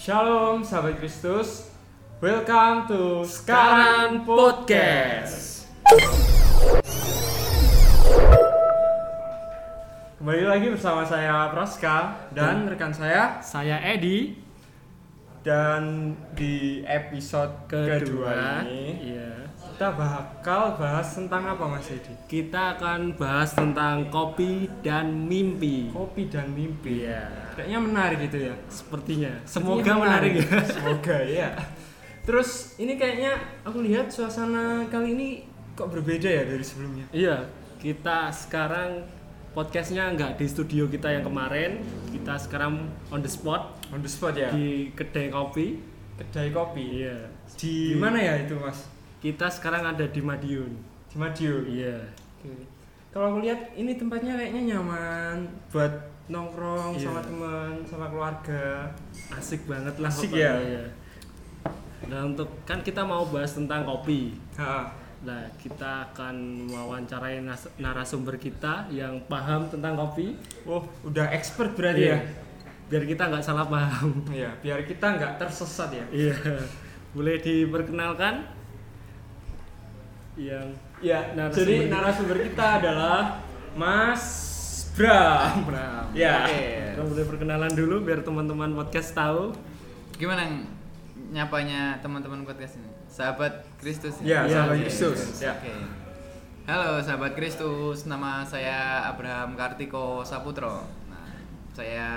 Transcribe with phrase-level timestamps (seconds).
[0.00, 1.68] Shalom sahabat Kristus.
[2.24, 5.68] Welcome to Sekarang Podcast.
[10.16, 14.40] Kembali lagi bersama saya Praska dan rekan saya Saya Edi
[15.44, 18.40] dan di episode kedua, kedua.
[18.64, 19.52] ini Iya.
[19.52, 22.16] kita bakal bahas tentang apa Mas Edi?
[22.24, 25.92] Kita akan bahas tentang kopi dan mimpi.
[25.92, 27.04] Kopi dan mimpi.
[27.04, 27.39] Iya.
[27.56, 28.54] Kayaknya menarik gitu ya.
[28.68, 29.32] Sepertinya.
[29.44, 30.46] Sepertinya Semoga menarik ya.
[30.76, 31.48] Semoga ya.
[32.24, 33.32] Terus ini kayaknya
[33.66, 35.28] aku lihat suasana kali ini
[35.74, 37.06] kok berbeda ya dari sebelumnya.
[37.10, 37.48] Iya.
[37.80, 39.08] Kita sekarang
[39.50, 41.80] podcastnya nggak di studio kita yang kemarin.
[42.12, 44.54] Kita sekarang on the spot On the spot ya.
[44.54, 45.80] di kedai kopi.
[46.20, 47.02] kedai kopi.
[47.02, 47.16] Iya.
[47.56, 48.86] Di mana ya itu Mas?
[49.18, 50.72] Kita sekarang ada di Madiun.
[51.10, 51.64] Di Madiun.
[51.66, 51.98] Iya.
[52.38, 52.52] Oke.
[53.10, 55.90] Kalau aku lihat ini tempatnya kayaknya nyaman buat
[56.30, 57.04] nongkrong Iya.
[57.04, 58.86] sama teman, sama keluarga.
[59.28, 60.08] Asik banget lah.
[60.08, 60.54] Asik ya?
[60.56, 60.84] iya.
[62.06, 64.38] Nah untuk kan kita mau bahas tentang kopi.
[64.56, 64.94] Ha.
[65.20, 66.32] Nah, kita akan
[66.64, 70.32] mewawancarai nas- narasumber kita yang paham tentang kopi.
[70.64, 72.16] Oh, udah expert berarti Iya.
[72.16, 72.18] ya.
[72.88, 74.24] Biar kita nggak salah paham.
[74.32, 76.06] Iya, biar kita nggak tersesat ya.
[76.10, 76.34] Iya.
[77.12, 78.48] Boleh diperkenalkan?
[80.34, 80.66] Yang
[81.00, 83.40] Iya, Narasumber jadi narasumber kita adalah
[83.72, 84.24] Mas
[85.00, 85.64] Bram.
[85.64, 86.04] Bram.
[86.12, 86.44] Ya.
[86.44, 86.60] Oke.
[86.92, 89.56] Kita boleh perkenalan dulu biar teman-teman podcast tahu.
[90.20, 90.44] Gimana
[91.32, 92.90] nyapanya teman-teman podcast ini?
[93.08, 94.20] Sahabat Kristus.
[94.20, 95.20] Ya, Iya, sahabat iya, Kristus.
[95.40, 95.72] Oke.
[95.72, 95.88] Ya.
[96.68, 100.84] Halo sahabat Kristus, nama saya Abraham Kartiko Saputro.
[101.08, 101.32] Nah,
[101.72, 102.08] saya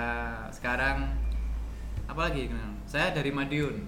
[0.52, 1.08] sekarang
[2.04, 2.76] apa lagi kenal?
[2.84, 3.80] Saya dari Madiun.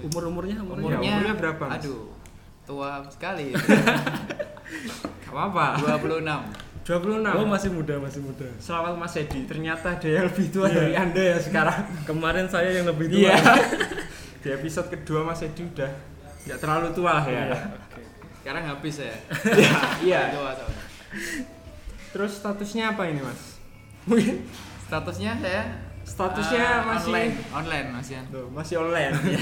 [0.00, 0.96] Umur-umurnya umurnya.
[0.96, 1.84] Umurnya- umurnya berapa, Mas?
[1.84, 2.08] Aduh,
[2.64, 3.52] tua sekali.
[5.22, 5.76] Gak apa-apa.
[6.00, 6.24] 26.
[6.86, 7.18] 26.
[7.34, 8.46] Oh, masih muda, masih muda.
[8.62, 9.42] Selamat Mas Edi.
[9.42, 10.74] Ternyata ada yang lebih tua Iya.
[10.78, 11.80] dari Anda ya sekarang.
[12.08, 13.18] Kemarin saya yang lebih tua.
[13.26, 13.36] Iya.
[14.46, 15.90] Di episode kedua Mas Edi udah
[16.46, 17.42] nggak terlalu tua lah ya.
[17.50, 17.58] Iya.
[17.74, 18.00] Oke.
[18.38, 19.10] Sekarang habis ya.
[19.50, 19.70] Iya.
[20.06, 20.20] Iya.
[20.30, 20.50] Tua.
[22.14, 23.58] Terus statusnya apa ini Mas?
[24.06, 24.46] Mungkin
[24.86, 25.62] Statusnya saya
[26.06, 28.22] Statusnya eh, masih- online, online Mas ya.
[28.30, 29.10] Tuh, masih online.
[29.26, 29.40] ya.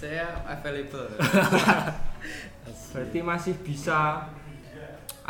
[0.00, 1.12] Saya available.
[2.90, 4.24] Berarti masih bisa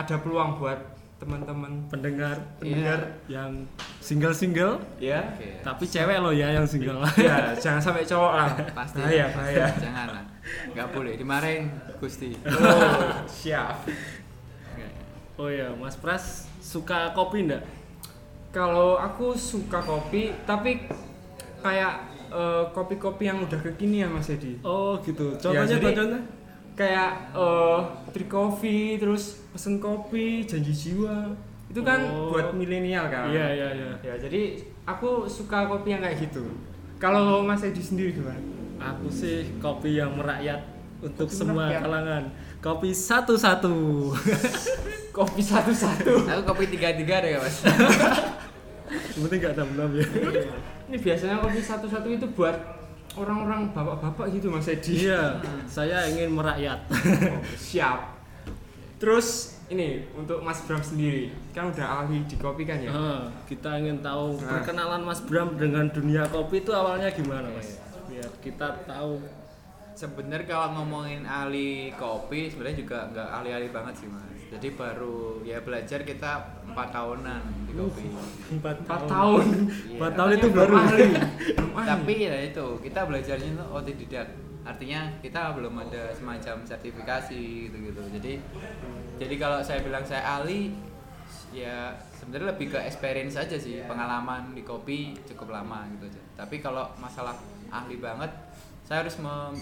[0.00, 0.80] ada peluang buat
[1.16, 3.68] teman-teman Pendengar, pendengar yang
[4.00, 5.20] single-single, ya.
[5.36, 5.60] Oke.
[5.60, 7.04] tapi cewek loh ya yang single.
[7.20, 8.48] Ya, jangan sampai cowok lah.
[8.80, 8.96] Pasti.
[8.96, 9.68] Bahaya, bahaya.
[9.84, 10.24] Jangan lah.
[10.72, 11.68] Nggak boleh dimarahin
[12.00, 12.32] Gusti.
[12.40, 13.84] Oh, siap.
[15.36, 17.68] Oh ya, Mas Pras suka kopi enggak?
[18.50, 20.88] Kalau aku suka kopi, tapi
[21.60, 21.94] kayak
[22.32, 24.56] eh, kopi-kopi yang udah kekinian Mas Edi.
[24.64, 25.36] Oh gitu.
[25.36, 26.20] Contohnya jadi- contohnya?
[26.80, 31.28] Kayak eh trip coffee, terus pesen kopi, janji jiwa.
[31.68, 32.32] Itu kan Oh.
[32.32, 33.28] buat milenial kan.
[33.28, 33.91] Iya iya iya.
[34.00, 36.41] Ya, jadi aku suka kopi yang kayak gitu.
[36.96, 38.41] Kalau Mas Edi sendiri gimana?
[38.80, 40.64] Aku sih kopi yang merakyat
[40.98, 41.80] untuk Kopi semua merakyat.
[41.84, 42.22] kalangan.
[42.60, 43.76] Kopi satu-satu.
[45.16, 46.12] Kopi satu-satu.
[46.24, 47.60] Aku kopi tiga-tiga deh mas.
[49.12, 50.06] Penting nggak dam-dam ya.
[50.88, 52.56] Ini biasanya kopi satu-satu itu buat
[53.20, 55.04] orang-orang bapak-bapak gitu Mas Edi.
[55.06, 56.81] Iya, saya ingin merakyat.
[56.91, 58.16] Oh, siap.
[58.97, 62.91] Terus ini untuk Mas Bram sendiri, kan udah ahli di kopi kan ya?
[62.91, 64.60] Ah, kita ingin tahu Nah.
[64.60, 67.80] perkenalan Mas Bram dengan dunia kopi itu awalnya gimana, Mas?
[68.10, 69.22] Biar kita tahu.
[70.00, 74.24] Sebenarnya kalau ngomongin ahli kopi sebenarnya juga nggak ahli-ahli banget sih mas.
[74.48, 78.08] Jadi baru ya belajar kita empat tahunan di kopi.
[78.48, 79.44] Empat, Empat tahun.
[79.60, 79.96] Iya.
[80.00, 80.72] Empat tahun itu Katanya baru.
[80.72, 81.04] belum ahli.
[81.84, 84.28] Tapi ya itu kita belajarnya itu otodidak.
[84.64, 88.00] Artinya kita belum ada semacam sertifikasi gitu-gitu.
[88.16, 88.32] Jadi
[89.20, 90.72] jadi kalau saya bilang saya ahli
[91.52, 96.22] ya sebenarnya lebih ke experience aja sih pengalaman di kopi cukup lama gitu aja.
[96.40, 97.36] Tapi kalau masalah
[97.68, 98.32] ahli banget
[98.82, 99.54] saya harus mem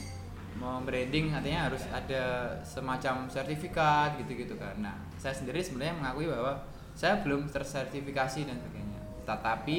[0.58, 4.74] membranding artinya harus ada semacam sertifikat gitu-gitu kan.
[4.82, 6.58] Nah, saya sendiri sebenarnya mengakui bahwa
[6.98, 9.00] saya belum tersertifikasi dan sebagainya.
[9.22, 9.78] Tetapi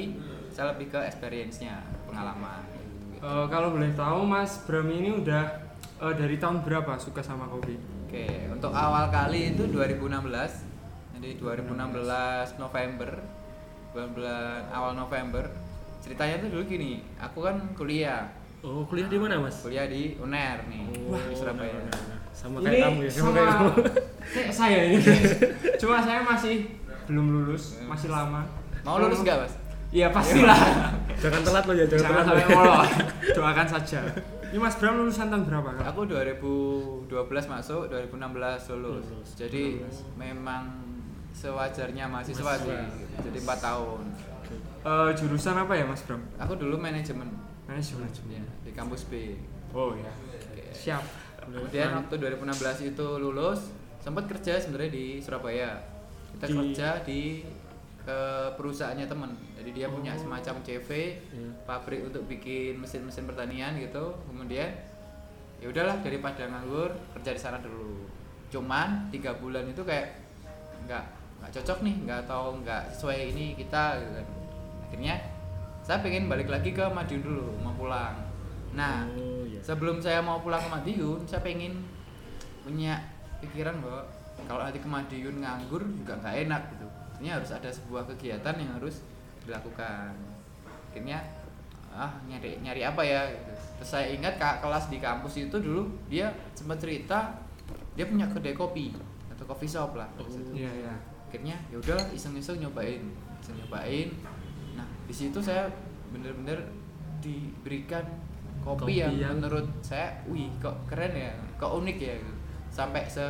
[0.55, 2.63] saya lebih ke experience-nya, pengalaman.
[2.79, 3.19] gitu.
[3.19, 5.43] Eh, kalau boleh tahu Mas Bram ini udah
[5.99, 7.75] eh, dari tahun berapa suka sama kopi?
[8.07, 10.65] Oke, untuk awal kali itu 2016.
[11.19, 13.19] Jadi 2016 November,
[13.91, 15.51] bulan-bulan awal November.
[15.99, 19.63] Ceritanya tuh dulu gini, aku kan kuliah, Oh, kuliah di mana, Mas?
[19.63, 21.79] kuliah di UNER nih, di Surabaya.
[22.29, 23.11] Sama ini kayak kamu ya.
[23.11, 23.69] sama kayak kamu.
[24.31, 24.99] kayak saya ini.
[25.81, 26.55] Cuma saya masih
[27.07, 28.43] belum lulus, masih lama.
[28.83, 29.53] Mau lulus nggak, Mas?
[29.89, 30.59] Iya pastilah.
[31.23, 32.27] Jangan telat loh ya, jangan, Jangan telat.
[32.27, 32.51] sampai loh.
[32.55, 32.87] molor.
[33.39, 33.99] Doakan saja.
[34.49, 35.83] Ini Mas Bram lulusan tahun berapa kan?
[35.91, 37.09] Aku 2012
[37.47, 39.03] masuk, 2016 lulus.
[39.07, 39.29] Lulus.
[39.35, 39.83] Jadi
[40.15, 40.63] memang
[41.31, 42.71] sewajarnya mahasiswa sih.
[42.75, 43.23] Mahasiswa.
[43.23, 44.03] Jadi 4 tahun.
[44.79, 46.21] eh, jurusan apa ya Mas Bram?
[46.39, 47.27] Aku dulu manajemen
[47.69, 48.09] Manajemen.
[48.27, 49.37] ya, di kampus B.
[49.69, 50.09] Oh ya.
[50.09, 50.73] Oke.
[50.73, 51.03] Siap.
[51.39, 53.69] Kemudian waktu 2016 itu lulus,
[53.99, 55.77] sempat kerja sebenarnya di Surabaya.
[56.33, 57.21] Kita Di- kerja di
[57.99, 58.19] ke
[58.55, 59.29] perusahaannya temen.
[59.53, 60.19] Jadi dia punya Oh.
[60.19, 61.49] semacam CV, Iya.
[61.63, 64.17] pabrik untuk bikin mesin-mesin pertanian gitu.
[64.25, 64.69] Kemudian
[65.59, 68.07] ya udahlah daripada nganggur kerja di sana dulu.
[68.49, 70.15] Cuman tiga bulan itu kayak
[70.87, 71.05] nggak
[71.37, 74.27] nggak cocok nih, nggak tahu nggak sesuai ini kita gitu kan.
[74.89, 75.15] Akhirnya
[75.89, 78.13] saya pengen balik lagi ke Madiun dulu, mau pulang.
[78.77, 79.57] Nah, Oh, iya.
[79.57, 81.81] sebelum saya mau pulang ke Madiun saya pengen
[82.61, 83.01] punya
[83.41, 84.05] pikiran bahwa
[84.45, 86.85] kalau nanti ke Madiun nganggur juga nggak enak gitu
[87.17, 89.01] ini harus ada sebuah kegiatan yang harus
[89.41, 90.13] dilakukan
[90.93, 91.25] akhirnya
[91.89, 93.51] ah nyari nyari apa ya gitu.
[93.81, 97.33] terus saya ingat kak kelas di kampus itu dulu dia sempat cerita
[97.97, 98.93] dia punya kedai kopi
[99.33, 100.05] atau coffee shop lah
[100.53, 100.93] Iya ya.
[101.25, 103.01] akhirnya ya udah iseng-iseng nyobain
[103.41, 104.13] iseng nyobain
[104.79, 105.67] nah di situ saya
[106.09, 106.57] bener-bener
[107.19, 108.05] diberikan
[108.59, 112.33] kopi, Kopi yang, yang- menurut saya wih kok keren ya kok unik ya gitu.
[112.69, 113.23] sampai se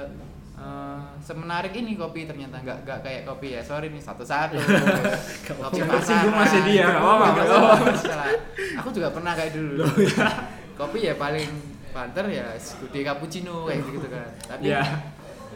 [0.56, 4.60] eh, semenarik ini kopi ternyata nggak nggak kayak kopi ya sorry nih satu-satu
[5.50, 6.34] kopi Yang pasaran.
[6.36, 7.28] masih dia, nggak apa-apa,
[7.88, 8.28] masalah.
[8.76, 9.86] aku juga pernah kayak dulu
[10.80, 11.50] kopi ya paling
[11.90, 14.82] banter ya gede cappuccino kayak gitu kan tapi Iya.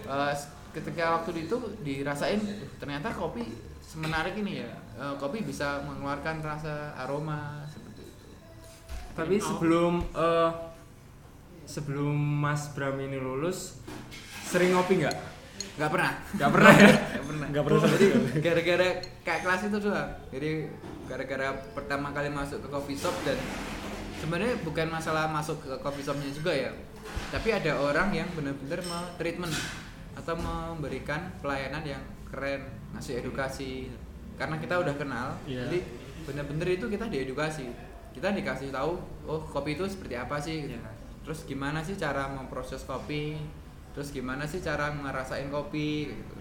[0.03, 0.33] Eh,
[0.73, 3.45] ketika waktu itu dirasain "Uh, ternyata kopi
[3.79, 8.25] semenarik ini ya Eh, kopi bisa mengeluarkan rasa aroma seperti itu.
[9.17, 10.51] Tapi sebelum eh,
[11.65, 13.81] sebelum Mas Bram ini lulus
[14.45, 15.17] sering ngopi nggak?
[15.73, 16.11] nggak pernah.
[16.37, 16.91] Nggak pernah ya?
[17.09, 17.47] nggak pernah.
[17.49, 18.07] Nggak pernah jadi
[18.45, 18.87] gara-gara
[19.25, 20.11] kayak kelas itu doang.
[20.29, 20.49] Jadi
[21.09, 23.37] gara-gara pertama kali masuk ke coffee shop dan
[24.21, 26.69] sebenarnya bukan masalah masuk ke coffee shopnya juga ya.
[27.33, 29.53] Tapi ada orang yang benar-benar mau treatment
[30.13, 32.61] atau memberikan pelayanan yang keren
[32.93, 33.89] ngasih edukasi
[34.39, 35.67] karena kita udah kenal Iya.
[35.67, 35.79] jadi
[36.23, 37.67] benar-benar itu kita diedukasi
[38.13, 40.77] kita dikasih tahu oh kopi itu seperti apa sih gitu.
[40.77, 40.91] Iya.
[41.23, 43.39] terus gimana sih cara memproses kopi
[43.93, 46.35] terus gimana sih cara ngerasain kopi gitu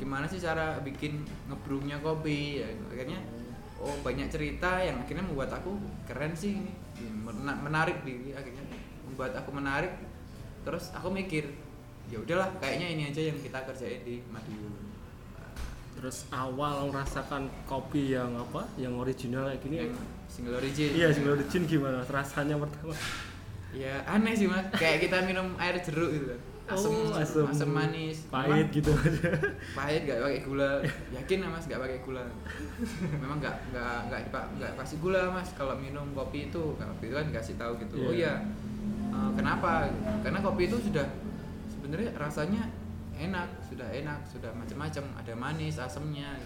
[0.00, 2.84] gimana sih cara bikin ngebrewnya kopi ya, gitu.
[2.92, 3.20] akhirnya
[3.80, 6.72] oh banyak cerita yang akhirnya membuat aku keren sih ini
[7.64, 8.64] menarik di akhirnya
[9.08, 9.92] membuat aku menarik
[10.64, 11.48] terus aku mikir
[12.12, 14.89] ya udahlah kayaknya ini aja yang kita kerjain di Madiun
[16.00, 18.64] Terus awal merasakan kopi yang apa?
[18.74, 19.76] Yang original kayak gini.
[19.78, 19.92] yang
[20.26, 22.00] single origin Iya, single origin gimana?
[22.02, 22.96] Rasanya pertama.
[23.70, 27.46] ya aneh sih mas kayak kita minum air jeruk gitu kan asem, Oh, asem.
[27.46, 29.30] asem manis Pahit gitu aja.
[29.72, 30.82] pahit gak pakai gula
[31.14, 32.26] yakin ya mas gak pakai gula
[33.12, 37.14] memang gak nggak nggak pak nggak kasih gula mas kalau minum kopi itu kopi itu
[37.14, 38.10] kan kasih tahu gitu oh Iya.
[38.10, 38.34] iya
[39.08, 39.86] eh, kenapa
[40.20, 41.06] karena kopi itu sudah
[41.68, 42.62] sebenarnya rasanya
[43.14, 43.46] enak
[43.80, 46.36] sudah enak sudah macam-macam ada manis asemnya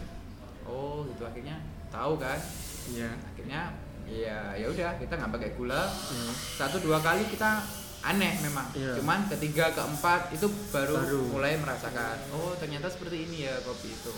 [0.62, 1.58] oh gitu akhirnya
[1.90, 2.38] tahu kan
[2.84, 3.10] Iya.
[3.10, 3.60] akhirnya
[4.06, 6.30] ya ya udah kita nggak pakai gula Iya.
[6.54, 7.58] satu dua kali kita
[8.04, 8.94] aneh memang Iya.
[8.94, 11.20] cuman ketiga keempat itu baru, Baru.
[11.32, 14.14] mulai merasakan oh ternyata seperti ini ya kopi itu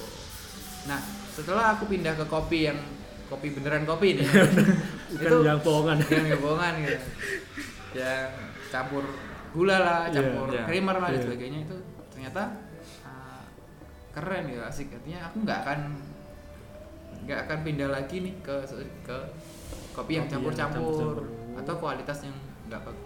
[0.84, 1.00] nah
[1.32, 2.76] setelah aku pindah ke kopi yang
[3.26, 4.28] kopi beneran kopi nih
[5.06, 5.96] Bukan yang bohongan.
[6.04, 6.98] yang bohongan gitu
[7.96, 8.28] yang
[8.68, 9.08] campur
[9.50, 10.68] gula lah Iya, campur iya.
[10.68, 11.24] creamer lah dan Iya.
[11.24, 11.76] sebagainya itu
[12.12, 12.42] ternyata
[14.16, 15.80] keren ya asik artinya aku nggak akan
[17.28, 18.54] nggak akan pindah lagi nih ke
[19.04, 19.16] ke
[19.92, 21.18] kopi yang Kopi yang campur-campur campur-campur.
[21.60, 22.36] atau kualitas yang
[22.66, 23.04] nggak bagus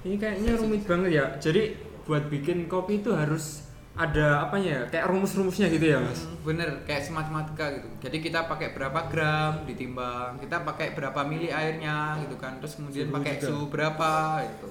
[0.00, 1.24] Ini kayaknya rumit banget ya.
[1.36, 1.76] Jadi
[2.08, 4.82] buat bikin kopi itu harus ada apanya ya?
[4.88, 6.24] Kayak rumus-rumusnya gitu ya, Mas.
[6.24, 11.52] Hmm, bener kayak matematika gitu jadi kita pakai berapa gram ditimbang kita pakai berapa mili
[11.52, 13.44] airnya gitu kan terus kemudian Suhu pakai juga.
[13.52, 14.10] suhu berapa
[14.48, 14.68] gitu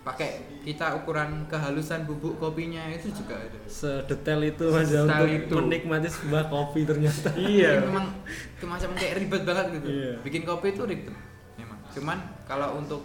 [0.00, 0.30] pakai
[0.60, 5.52] kita ukuran kehalusan bubuk kopinya itu juga ada Sedetail itu Mas ya, untuk itu.
[5.54, 7.28] menikmati sebuah kopi ternyata.
[7.52, 7.76] Iya.
[7.76, 10.12] Jadi memang itu macam kayak ribet banget gitu Iya.
[10.20, 11.12] bikin kopi itu ribet
[11.54, 13.04] memang cuman kalau untuk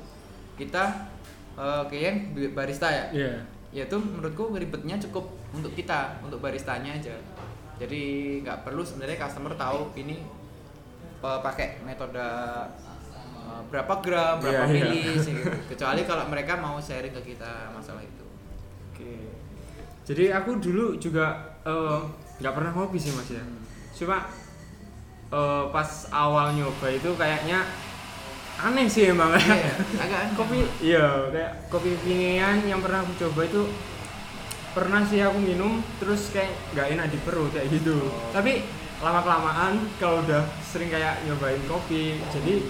[0.55, 1.11] kita
[1.53, 2.13] eh, kayak
[2.53, 3.33] barista ya Iya.
[3.71, 7.11] ya itu menurutku ribetnya cukup untuk kita untuk baristanya aja
[7.75, 8.03] jadi
[8.39, 10.23] nggak perlu sebenarnya customer tahu ini
[11.17, 12.23] eh, pakai metode
[13.45, 14.85] eh, berapa gram berapa Iya, iya.
[14.89, 15.49] mili sih gitu.
[15.69, 18.25] kecuali kalau mereka mau sharing ke kita masalah itu
[18.89, 19.13] Oke.
[20.05, 21.25] Jadi aku dulu juga
[21.61, 21.99] eh,
[22.37, 23.41] nggak pernah ngopi sih mas ya.
[23.93, 24.27] Cuma
[25.29, 27.65] eh, pas awal nyoba itu kayaknya
[28.55, 29.35] aneh sih emang.
[29.35, 29.73] Iya,
[30.03, 30.33] agak aneh.
[30.33, 33.61] kopi iya kayak kopi pingian yang pernah aku coba itu
[34.71, 37.95] pernah sih aku minum terus kayak nggak enak di perut kayak gitu.
[38.31, 38.63] Tapi
[39.03, 42.63] lama kelamaan kalau udah sering kayak nyobain kopi jadi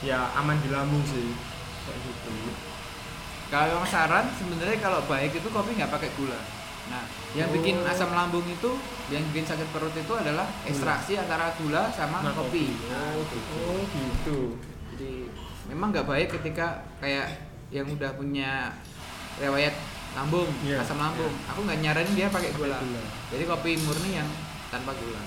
[0.00, 1.34] ya aman di lambung sih
[1.82, 2.30] kayak gitu.
[3.48, 6.38] kalau yang saran sebenarnya kalau baik itu kopi nggak pakai gula
[6.88, 7.04] Nah,
[7.36, 8.72] yang bikin asam lambung itu,
[9.12, 12.72] yang bikin sakit perut itu adalah ekstraksi antara gula sama Nah, kopi.
[12.88, 13.36] Oh, gitu.
[13.60, 14.38] oh gitu
[14.96, 15.28] Jadi
[15.68, 18.72] memang nggak baik ketika kayak yang udah punya
[19.36, 19.76] riwayat
[20.16, 20.80] lambung, Iya.
[20.80, 21.28] asam lambung.
[21.52, 22.80] Aku nggak nyaranin dia pakai gula.
[22.80, 23.02] gula.
[23.36, 24.28] Jadi kopi murni yang
[24.72, 25.20] tanpa gula.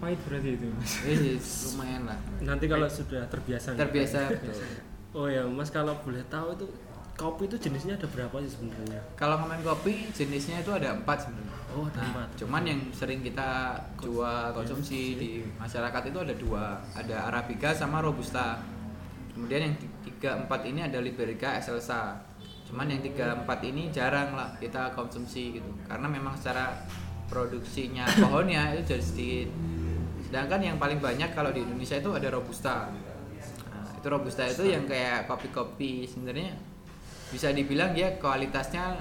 [0.00, 1.36] Pahit berarti itu mas Eh,
[1.68, 2.18] lumayan lah.
[2.40, 3.76] Nanti kalau sudah terbiasa.
[3.76, 4.18] Terbiasa.
[4.32, 4.56] betul.
[5.12, 6.66] Oh ya, Mas kalau boleh tahu itu
[7.14, 8.96] kopi itu jenisnya ada berapa sih sebenarnya?
[9.12, 11.52] Kalau ngomongin kopi, jenisnya itu ada empat sebenarnya.
[11.70, 12.28] Oh, ada Nah, empat.
[12.38, 18.56] cuman yang sering kita jual konsumsi di masyarakat itu ada dua, ada arabica sama robusta.
[19.30, 22.16] Kemudian yang tiga empat ini ada liberica, excelsa.
[22.64, 26.70] Cuman yang tiga empat ini jarang lah kita konsumsi gitu, karena memang secara
[27.26, 29.50] produksinya pohonnya itu jadi sedikit.
[30.30, 32.86] Sedangkan yang paling banyak kalau di Indonesia itu ada robusta.
[32.86, 36.54] Nah, itu robusta itu yang kayak kopi-kopi sebenarnya
[37.34, 38.94] bisa dibilang dia kualitasnya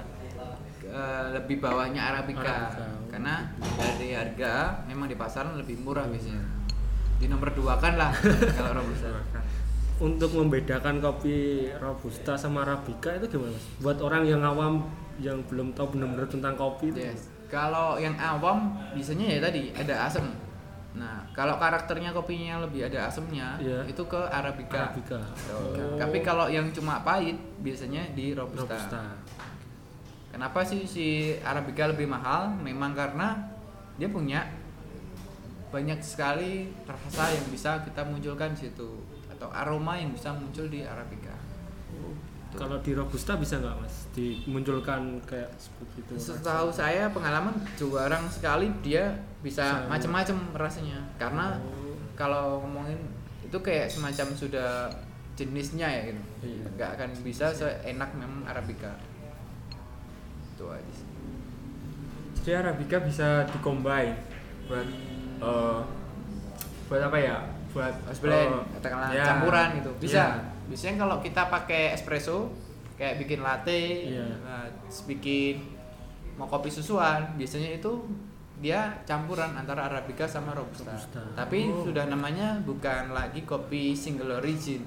[0.90, 2.86] eh, lebih bawahnya arabica, Arabica.
[3.14, 3.46] karena
[3.78, 6.42] dari harga memang di pasaran lebih murah biasanya
[7.22, 8.10] di nomor dua kan lah
[8.58, 9.10] kalau robusta
[10.00, 13.66] Untuk membedakan kopi robusta sama arabica itu gimana Mas?
[13.84, 14.88] Buat orang yang awam
[15.20, 17.04] yang belum tahu benar-benar tentang kopi itu.
[17.04, 17.28] yes.
[17.52, 20.32] kalau yang awam biasanya ya tadi ada asam
[20.90, 23.86] nah kalau karakternya kopinya lebih ada asamnya Iya.
[23.86, 25.22] itu ke arabica, Arabica.
[25.54, 25.96] Oh.
[26.02, 28.74] tapi kalau yang cuma pahit biasanya di robusta.
[28.74, 29.02] Robusta.
[30.30, 32.54] Kenapa sih si Arabica lebih mahal?
[32.62, 33.34] Memang karena
[33.98, 34.46] dia punya
[35.70, 38.90] banyak sekali rasa yang bisa kita munculkan di situ
[39.30, 41.34] atau aroma yang bisa muncul di Arabica.
[42.50, 42.58] Tuh.
[42.58, 46.14] Kalau di robusta bisa nggak Mas dimunculkan kayak seperti itu?
[46.20, 51.00] Setahu saya pengalaman jarang sekali dia bisa macam-macam rasanya.
[51.16, 51.96] Karena Oh.
[52.20, 53.00] kalau ngomongin
[53.40, 54.92] itu kayak semacam sudah
[55.34, 56.22] jenisnya ya gitu.
[56.44, 56.66] Iya.
[56.76, 58.92] Nggak akan bisa seenak memang Arabica.
[60.56, 61.08] Itu aja sih.
[62.40, 64.16] jadi arabica bisa dikombin
[64.66, 64.88] buat
[65.44, 65.80] eh,
[66.88, 67.36] buat apa ya
[67.70, 69.24] buat blend, eh, katakanlah ya.
[69.28, 69.92] campuran gitu.
[70.00, 70.16] Bisa.
[70.16, 70.28] Iya.
[70.72, 72.50] Biasanya kalau kita pakai espresso
[73.00, 74.28] kayak bikin latte, Iya.
[74.44, 75.64] nah, terus bikin
[76.36, 77.92] mau kopi susuan, biasanya itu
[78.60, 80.92] dia campuran antara arabica sama robusta.
[80.92, 81.24] Robusta.
[81.34, 81.88] Tapi Oh.
[81.88, 84.84] sudah namanya bukan lagi kopi single origin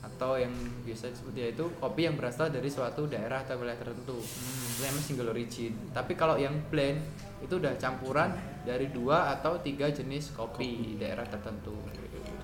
[0.00, 0.54] atau yang
[0.86, 4.14] biasa seperti itu kopi yang berasal dari suatu daerah atau wilayah tertentu.
[4.14, 5.74] Itu namanya single origin.
[5.90, 7.02] Tapi kalau yang blend
[7.42, 8.30] itu udah campuran
[8.62, 11.74] dari dua atau tiga jenis kopi, di daerah tertentu.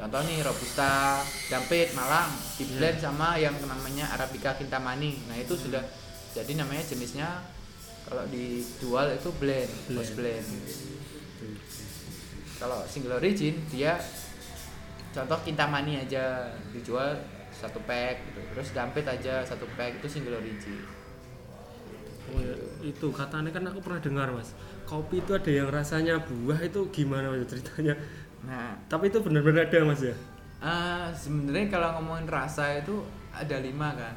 [0.00, 1.20] Contoh nih robusta,
[1.52, 5.20] dampit, Malang di blend sama yang namanya arabica kintamani.
[5.28, 5.84] Nah itu sudah
[6.32, 7.44] jadi namanya jenisnya
[8.08, 10.46] kalau dijual itu blend, post blend.
[12.56, 14.00] Kalau single origin dia
[15.12, 17.20] contoh kintamani aja dijual
[17.52, 18.40] satu pack gitu.
[18.56, 20.80] Terus dampit aja satu pack itu single origin.
[22.30, 22.54] Oh, ya,
[22.86, 24.54] itu katanya kan aku pernah dengar mas
[24.86, 27.98] kopi itu ada yang rasanya buah itu gimana mas ceritanya
[28.40, 30.16] Nah, tapi itu benar-benar ada mas ya
[30.60, 33.00] eh, sebenarnya kalau ngomongin rasa itu
[33.32, 34.16] ada lima kan.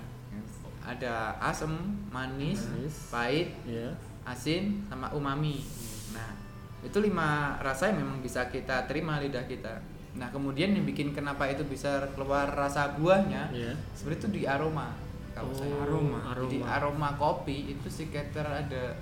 [0.83, 1.79] Ada asam,
[2.11, 3.07] manis, Manis.
[3.07, 3.87] pahit, ya
[4.27, 5.63] asin, sama umami.
[6.11, 6.35] Nah,
[6.83, 9.79] itu lima rasa yang memang bisa kita terima lidah kita.
[10.19, 14.91] Nah, kemudian yang bikin kenapa itu bisa keluar rasa buahnya, ya sebenarnya itu di aroma.
[15.31, 16.19] Kalau Oh, saya aroma.
[16.35, 18.93] Jadi aroma kopi itu sekitar ada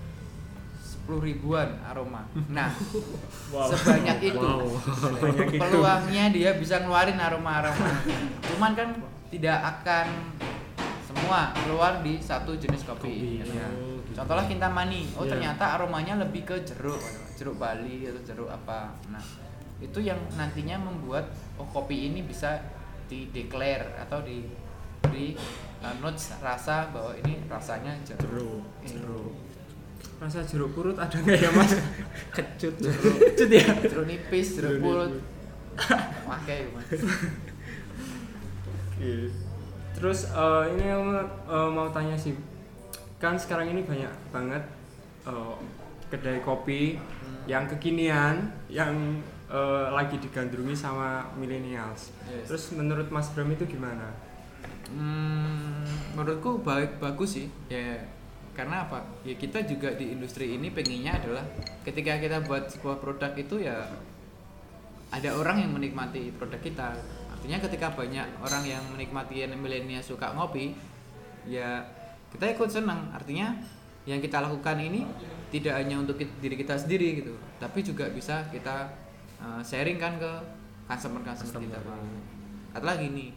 [1.11, 2.23] 10 ribuan aroma.
[2.55, 2.71] Nah,
[3.67, 4.39] sebanyak itu.
[4.39, 4.63] Wow.
[4.79, 5.59] Sebanyak itu.
[5.59, 7.91] Peluangnya dia bisa ngeluarin aroma-aroma.
[8.47, 8.89] Cuman kan
[9.27, 10.07] tidak akan
[11.03, 13.11] semua keluar di satu jenis kopi.
[13.11, 13.67] Kopi, Ya.
[13.67, 14.15] oh, gitu.
[14.15, 15.01] Contohnya kintamani.
[15.19, 15.35] Oh, Iya.
[15.35, 16.99] ternyata aromanya lebih ke jeruk,
[17.35, 18.95] jeruk Bali atau jeruk apa.
[19.11, 19.23] Nah,
[19.83, 21.27] itu yang nantinya membuat
[21.59, 22.55] oh kopi ini bisa
[23.11, 25.35] dideklar atau diberi
[25.83, 28.63] uh, notes rasa bahwa ini rasanya jeruk.
[28.87, 29.50] jeruk Jeruk.
[30.21, 31.73] Rasa jeruk purut ada nggak ya mas?
[32.37, 33.73] Kecut Jeruk, Cut ya?
[33.81, 35.17] Jeruk nipis, jeruk purut.
[36.29, 36.85] Pakai, Mas.
[39.01, 39.33] Oke.
[39.97, 41.09] terus eh, ini aku
[41.49, 42.37] eh, mau tanya sih.
[43.17, 44.61] Kan sekarang ini banyak banget
[45.25, 45.55] eh,
[46.13, 47.01] kedai kopi
[47.49, 48.93] yang kekinian yang
[49.49, 52.13] eh, lagi digandrungi sama millennials.
[52.29, 52.45] Yes.
[52.45, 54.13] terus menurut Mas Bram itu gimana?
[54.93, 55.81] Hmm,
[56.13, 57.49] menurutku baik bagus sih.
[57.73, 58.05] Ya
[58.51, 58.99] karena apa?
[59.23, 61.43] Ya kita juga di industri ini pengennya adalah
[61.87, 63.87] ketika kita buat sebuah produk itu ya
[65.11, 66.89] ada orang yang menikmati produk kita.
[67.31, 70.75] Artinya ketika banyak orang yang menikmati yang milenial suka ngopi
[71.47, 71.83] ya
[72.35, 73.11] kita ikut senang.
[73.15, 73.55] Artinya
[74.03, 75.05] yang kita lakukan ini
[75.51, 78.89] tidak hanya untuk diri kita sendiri gitu tapi juga bisa kita
[79.37, 80.31] uh, sharing kan ke
[80.89, 81.77] customer customer kita.
[81.77, 81.99] Pak.
[82.71, 83.29] atau lagi nih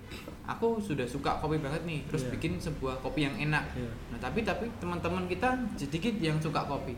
[0.45, 2.31] aku sudah suka kopi banget nih terus Iya.
[2.33, 3.65] bikin sebuah kopi yang enak.
[3.73, 3.89] Iya.
[4.11, 6.93] nah tapi tapi teman-teman kita sedikit yang suka kopi.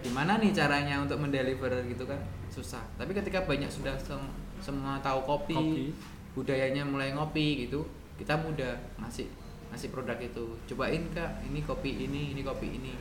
[0.00, 2.20] Gimana nih caranya untuk mendeliver gitu kan?
[2.48, 2.80] Susah.
[2.94, 5.84] Tapi ketika banyak sudah sem- semua tahu kopi, Kopi.
[6.30, 9.28] budayanya mulai ngopi gitu kita mudah ngasih
[9.68, 10.44] ngasih produk itu.
[10.66, 12.92] Cobain kak ini kopi ini ini kopi ini.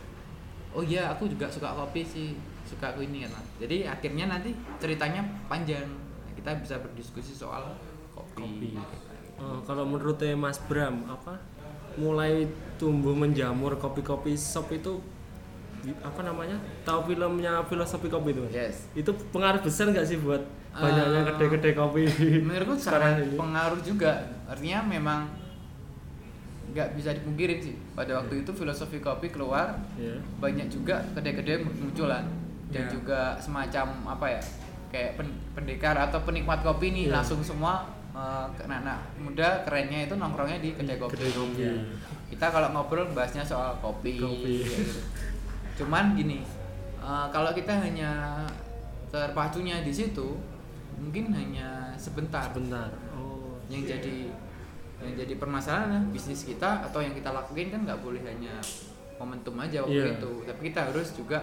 [0.69, 5.19] Oh iya aku juga suka kopi sih suka aku ini kan jadi akhirnya nanti ceritanya
[5.47, 5.87] panjang.
[6.35, 7.75] Kita bisa berdiskusi soal
[8.13, 8.69] kopi, Kopi.
[9.39, 11.39] Oh, kalau menurut Mas Bram apa
[11.95, 12.43] mulai
[12.75, 14.99] tumbuh menjamur kopi-kopi shop itu
[15.99, 21.19] apa namanya tahu filmnya filosofi kopi itu yes itu pengaruh besar nggak sih buat banyaknya
[21.21, 22.03] Eh, kedai-kedai kopi
[22.41, 23.35] menurutku sekarang sangat ini?
[23.35, 24.11] pengaruh juga
[24.45, 25.21] artinya memang
[26.69, 28.17] nggak bisa dipungkirin sih pada Iya.
[28.19, 32.27] waktu itu filosofi kopi keluar ya banyak juga kedai-kedai munculan
[32.69, 32.91] dan Ya.
[32.91, 34.41] juga semacam apa ya
[34.89, 37.17] kayak pen- pendekar atau penikmat kopi nih Ya.
[37.17, 41.13] langsung semua eh, anak-anak muda kerennya itu nongkrongnya di kedai kopi.
[41.15, 41.73] kedai kopi Ya.
[42.29, 44.17] Kita kalau ngobrol bahasnya soal kopi.
[44.17, 44.61] Kopi.
[44.61, 45.01] gitu.
[45.79, 46.41] Cuman gini,
[46.97, 48.43] eh, kalau kita hanya
[49.07, 50.37] terpacunya di situ,
[50.95, 52.45] mungkin hanya sebentar.
[52.45, 54.15] sebentar oh Yang jadi
[54.99, 58.51] yang jadi permasalahan bisnis kita atau yang kita lakuin kan nggak boleh hanya
[59.15, 60.19] momentum aja waktu Iya.
[60.19, 61.39] itu, tapi kita harus juga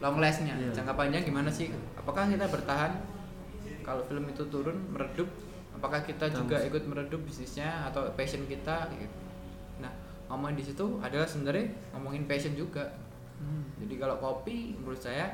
[0.00, 0.72] long lastnya, Iya.
[0.72, 1.68] jangka panjang gimana sih?
[1.94, 2.92] Apakah kita bertahan
[3.80, 5.28] kalau film itu turun meredup?
[5.84, 8.88] Apakah kita juga ikut meredup bisnisnya atau passion kita?
[8.90, 9.12] gitu.
[9.78, 9.92] Nah,
[10.26, 12.88] ngomongin di situ adalah sebenarnya ngomongin passion juga.
[13.76, 15.28] Jadi kalau kopi menurut saya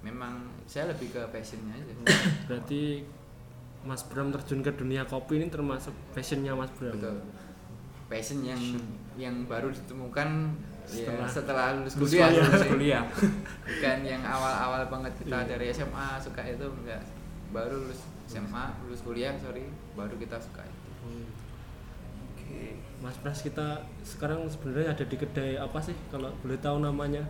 [0.00, 0.34] memang
[0.66, 1.94] saya lebih ke passionnya aja.
[2.50, 3.06] berarti
[3.80, 7.22] Mas Bram terjun ke dunia kopi ini termasuk passionnya Mas Bram Betul.
[8.08, 8.58] Passion yang
[9.14, 10.50] yang baru ditemukan
[10.82, 12.66] setelah, Setelah- setelah lulus Lulus kuliah, sebenarnya.
[12.74, 13.02] kuliah
[13.62, 15.48] bukan yang awal-awal banget kita Iya.
[15.48, 17.02] dari SMA suka itu enggak
[17.50, 20.88] baru lulus SMA lulus kuliah sorry baru kita suka itu.
[21.00, 21.26] Hmm.
[22.28, 22.62] oke.
[22.98, 23.66] Mas Pras kita
[24.00, 25.94] sekarang sebenarnya ada di kedai apa sih?
[26.08, 27.22] Kalau boleh tahu namanya.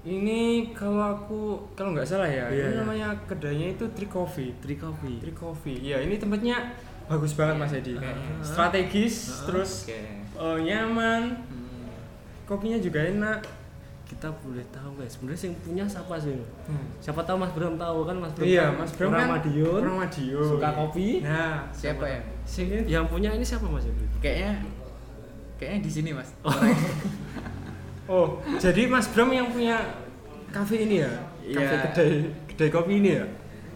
[0.00, 1.40] Ini kalau aku
[1.74, 2.80] kalau nggak salah ya Iya, ini iya.
[2.80, 4.54] namanya kedainya itu Tri Coffee.
[4.58, 5.18] Tri Coffee.
[5.18, 5.78] Tri Coffee.
[5.82, 6.70] Ya ini tempatnya
[7.04, 7.92] bagus banget mas Edi.
[7.92, 8.30] Kayaknya.
[8.40, 9.44] strategis Ah.
[9.46, 9.98] terus oke.
[10.38, 11.22] eh, nyaman.
[11.44, 11.90] Hmm.
[12.44, 13.42] kopinya juga enak
[14.08, 15.12] kita boleh tahu guys.
[15.14, 16.32] Sebenarnya yang punya siapa sih?
[16.64, 16.86] Hmm.
[16.96, 18.16] siapa tahu Mas Bram tahu kan?
[18.16, 19.82] Mas Bram iya kan mas Bram kan Madiun.
[19.84, 20.48] Madiun.
[20.56, 21.20] Suka kopi.
[21.20, 22.20] Nah siapa ya?
[22.48, 23.84] sing yang punya ini siapa Mas?
[23.84, 24.08] Ibnu?
[24.24, 24.64] kayaknya
[25.60, 26.32] kayaknya di sini mas.
[28.08, 28.40] Oh.
[28.56, 29.84] Jadi mas Bram yang punya
[30.48, 31.12] kafe ini ya?
[31.44, 31.60] Iya.
[31.60, 32.12] kafe kedai
[32.48, 33.24] kedai kopi ini ya?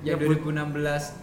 [0.01, 1.21] Yang Ya, Bu- 2016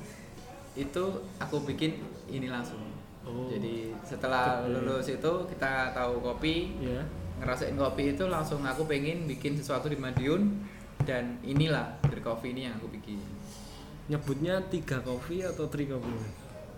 [0.77, 1.03] itu
[1.41, 2.77] aku bikin ini langsung.
[3.25, 3.49] Oh.
[3.49, 6.77] jadi setelah lulus itu kita tahu kopi.
[6.85, 7.01] Ya
[7.39, 10.59] ngerasain kopi itu langsung aku pengen bikin sesuatu di Madiun
[11.07, 13.19] dan inilah dari kopi ini yang aku bikin.
[14.11, 16.11] Nyebutnya tiga kopi atau tri kopi?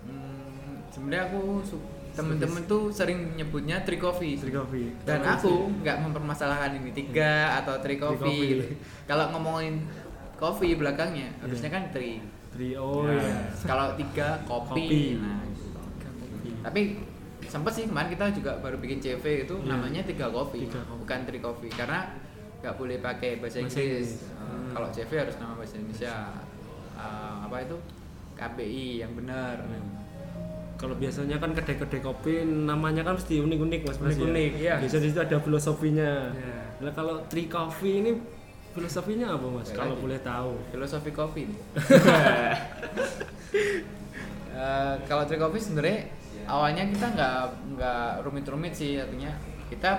[0.06, 1.66] Hmm, sebenarnya aku
[2.12, 4.92] temen-temen tuh sering nyebutnya tri coffee tri kopi.
[5.08, 8.50] Dan aku nggak mempermasalahkan ini tiga atau tri coffee coffee.
[8.52, 8.66] gitu.
[9.08, 9.88] kalau ngomongin
[10.36, 11.42] kopi belakangnya Iya.
[11.48, 12.20] harusnya kan tri.
[12.52, 15.02] Tri oh Nah, ya kalau tiga kopi, Kopi.
[15.18, 15.40] nah
[16.62, 16.82] tapi
[17.52, 19.68] sempet sih kemarin kita juga baru bikin CV itu Iya.
[19.68, 20.98] namanya tiga kopi Tiga kopi.
[20.98, 22.00] bukan tri coffee karena
[22.58, 24.10] nggak boleh pakai bahasa Inggris Inggris.
[24.24, 24.72] Eh, Hmm.
[24.72, 26.16] kalau CV harus nama bahasa Indonesia
[26.94, 27.74] Eh, apa itu
[28.36, 29.58] KBI yang benar
[30.76, 34.02] kalau biasanya kan kedai-kedai kopi namanya kan mesti unik-unik mas ya?
[34.04, 34.76] Unik-unik, iya.
[34.78, 36.58] biasa di situ ada filosofinya Iya.
[36.80, 38.12] nah kalau tri coffee ini
[38.72, 41.44] filosofinya apa mas kalau boleh tahu filosofi kopi.
[44.52, 46.06] Eh, kalau tri kopi sebenarnya
[46.48, 47.38] awalnya kita nggak
[47.78, 49.32] nggak rumit-rumit sih artinya.
[49.70, 49.92] Kita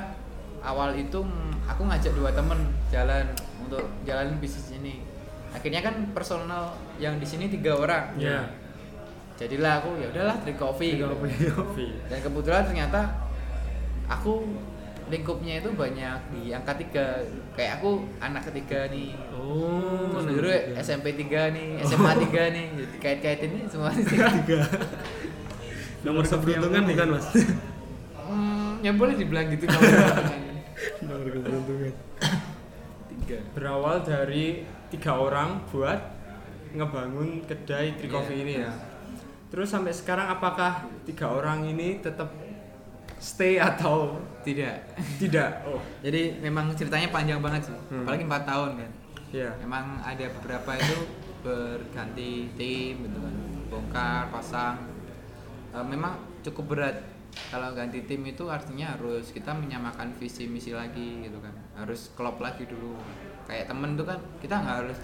[0.63, 1.21] awal itu
[1.67, 2.59] aku ngajak dua temen
[2.91, 3.27] jalan
[3.63, 5.03] untuk jalan bisnis ini.
[5.53, 8.17] Akhirnya kan personal yang di sini tiga orang.
[8.17, 8.43] Ya
[9.43, 13.01] jadilah aku ya udahlah tri kopi tri kopi kopi dan kebetulan ternyata
[14.07, 14.45] aku
[15.11, 17.21] lingkupnya itu banyak di angka tiga.
[17.53, 19.13] Kayak aku anak ketiga nih.
[19.35, 20.81] Oh Terus dulu tiga.
[20.81, 24.05] SMP 3 nih, SMA 3 nih, jadi kait-kaitin nih semua nih.
[24.09, 24.61] tiga
[26.03, 27.27] nomor keberuntungan bukan mas
[28.23, 29.83] hmm, ya boleh dibilang gitu kalau
[31.05, 31.93] nomor keberuntungan
[33.09, 33.39] tiga.
[33.53, 35.99] berawal dari tiga orang buat
[36.73, 38.13] ngebangun kedai Tri Iya.
[38.13, 38.73] Coffee ini ya.
[39.49, 40.73] Terus sampai sekarang apakah
[41.05, 42.33] tiga orang ini tetap
[43.19, 44.77] stay atau Tidak.
[45.21, 45.51] tidak?
[45.69, 48.03] Oh, Jadi memang ceritanya panjang banget sih, Hmm.
[48.03, 48.91] apalagi 4 tahun kan.
[49.31, 49.51] ya.
[49.61, 50.99] Memang ada beberapa itu
[51.43, 53.35] berganti tim gitu kan,
[53.69, 54.77] bongkar, pasang.
[55.73, 56.13] Eh, memang
[56.45, 56.97] cukup berat.
[57.49, 62.37] Kalau ganti tim itu artinya harus kita menyamakan visi misi lagi gitu kan, harus klop
[62.39, 62.93] lagi dulu.
[63.49, 64.99] Kayak temen tuh kan kita nggak harus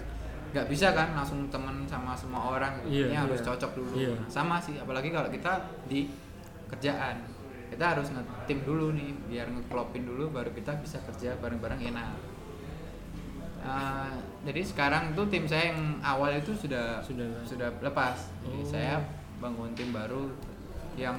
[0.49, 3.01] nggak bisa kan langsung temen sama semua orang gitu.
[3.01, 3.45] Iya, Ini harus iya.
[3.49, 3.93] cocok dulu.
[3.97, 5.57] Nah, sama sih apalagi kalau kita
[5.89, 6.09] di
[6.69, 7.17] kerjaan
[7.69, 12.13] kita harus ngetim dulu nih biar ngeklopin dulu baru kita bisa kerja bareng-bareng enak
[13.59, 14.07] Uh,
[14.47, 18.63] jadi sekarang tuh tim saya yang awal itu sudah Sudah sudah lepas jadi Oh.
[18.63, 18.95] saya
[19.43, 20.31] bangun tim baru
[20.99, 21.17] yang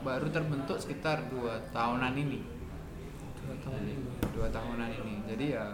[0.00, 2.40] baru terbentuk sekitar dua tahunan ini.
[3.44, 4.04] Dua tahun ini.
[4.32, 5.14] Dua tahunan ini.
[5.28, 5.66] Jadi ya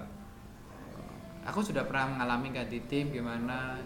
[1.46, 3.78] aku sudah pernah mengalami ganti tim gimana.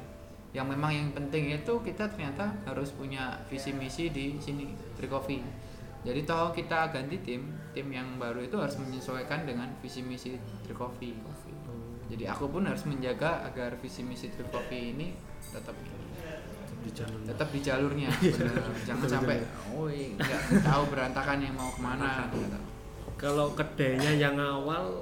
[0.55, 5.43] Yang memang yang penting itu kita ternyata harus punya visi misi di sini Trikofi.
[6.05, 11.17] Jadi toh kita ganti tim tim yang baru itu harus menyesuaikan dengan visi misi Trikofi.
[12.05, 15.11] Jadi aku pun harus menjaga agar visi misi Trikofi ini
[15.51, 15.75] tetap
[16.85, 17.19] di jalur.
[17.25, 18.65] Tetap di jalurnya benar.
[18.85, 19.39] jangan sampai
[19.73, 22.29] oh nggak tahu berantakan yang mau ke mana.
[23.17, 25.01] Kalau kedainya yang awal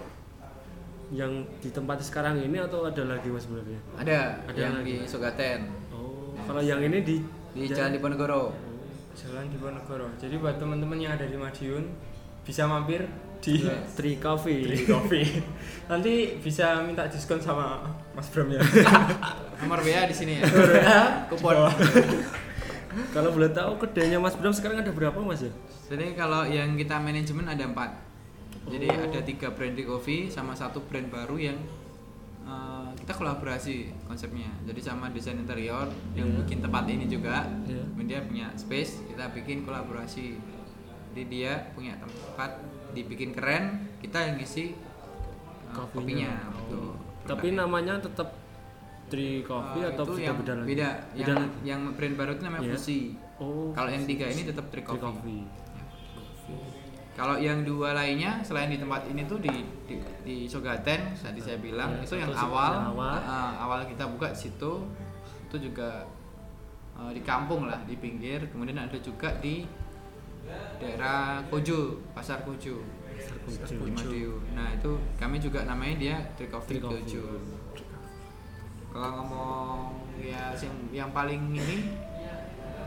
[1.12, 3.77] yang ditempati sekarang ini atau ada lagi mas sebenarnya?
[4.01, 4.18] Ada,
[4.49, 4.95] Ada yang lagi.
[4.97, 5.61] di Sogaten
[5.92, 7.16] oh kalau yang ini di
[7.53, 8.57] di Jalan Diponegoro.
[9.12, 10.09] Jalan Diponegoro.
[10.16, 11.85] Jadi buat teman-teman yang ada di Madiun
[12.49, 13.05] bisa mampir
[13.42, 13.98] di Yes.
[13.98, 15.26] Tri Coffee Tri Coffee.
[15.90, 18.62] Nanti bisa minta diskon sama Mas Bram ya.
[19.61, 20.46] nomor WA di sini ya
[21.26, 21.55] kupon
[23.11, 25.52] kalau boleh tahu kedainya mas Bram sekarang ada berapa mas ya
[25.87, 27.94] jadi kalau yang kita manajemen ada empat
[28.62, 29.07] jadi Oh.
[29.07, 31.59] ada tiga brand di coffee sama satu brand baru yang
[32.42, 36.38] eh, kita kolaborasi konsepnya jadi sama desain interior yang Iya.
[36.42, 37.83] bikin tempat ini juga Iya.
[38.02, 40.38] dia punya space kita bikin kolaborasi
[41.11, 42.61] jadi dia punya tempat
[42.92, 43.64] dibikin keren
[43.98, 46.52] kita yang ngisi eh, kopinya Oh.
[46.55, 46.88] betul.
[47.24, 48.28] tapi namanya tetap
[49.05, 51.59] Tri Coffee Eh, atau itu beda yang beda beda yang lagi?
[51.62, 52.72] yang brand baru itu namanya Iya.
[52.74, 53.00] Fusi
[53.38, 55.00] oh kalau yang tiga ini tetap Tri Coffee.
[55.00, 55.44] Coffee
[57.12, 59.52] Kalau yang dua lainnya selain di tempat ini tuh di
[59.85, 63.16] di, di Sogaten tadi saya bilang Ya, itu yang awal yang awal.
[63.20, 64.88] uh, awal kita buka situ
[65.44, 66.09] itu juga
[66.94, 69.68] uh, di kampung lah di pinggir kemudian ada juga di
[70.76, 72.83] daerah Kojo pasar Kojo
[73.42, 73.74] Kojo.
[73.78, 74.42] di Madiun.
[74.52, 77.02] Nah itu kami juga namanya dia Tri Coffee Tri Coffee.
[77.02, 77.24] Kojo.
[78.88, 79.78] Kalau ngomong
[80.20, 81.96] ya yang yang paling ini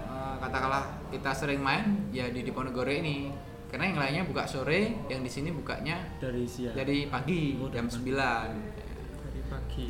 [0.05, 3.33] uh, katakanlah kita sering main ya di Diponegoro ini
[3.65, 7.89] karena yang lainnya buka sore yang di sini bukanya dari siang dari pagi Oh, jam.
[7.89, 9.89] 9 Dari pagi.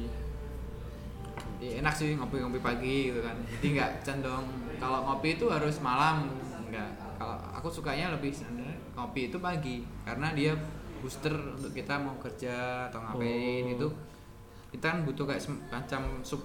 [1.56, 6.32] Jadi enak sih ngopi-ngopi pagi gitu kan jadi nggak cenderung kalau ngopi itu harus malam
[6.62, 10.54] enggak kalau aku sukanya lebih sebenarnya ngopi itu pagi karena dia
[11.00, 13.76] booster untuk kita mau kerja atau ngapain Oh.
[13.76, 13.88] itu
[14.72, 16.44] kita kan butuh kayak semacam sup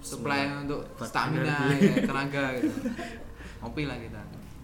[0.00, 2.70] supply untuk Buat stamina ya, tenaga gitu
[3.60, 4.20] ngopi lah kita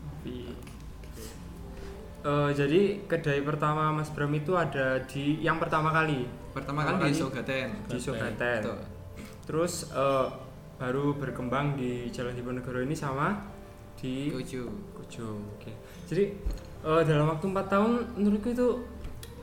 [0.08, 0.50] Kopi.
[2.18, 7.14] Eh, jadi kedai pertama Mas Bram itu ada di yang pertama kali pertama kali di
[7.14, 8.60] Sogaten di Sogaten.
[8.66, 8.78] Betul.
[9.46, 10.26] Terus eh,
[10.78, 13.38] baru berkembang di Jalan Diponegoro ini sama
[13.98, 15.26] di Kojo Kojo.
[15.58, 15.74] Oke.
[16.06, 16.24] Jadi
[16.86, 18.68] eh, dalam waktu 4 tahun menurutku itu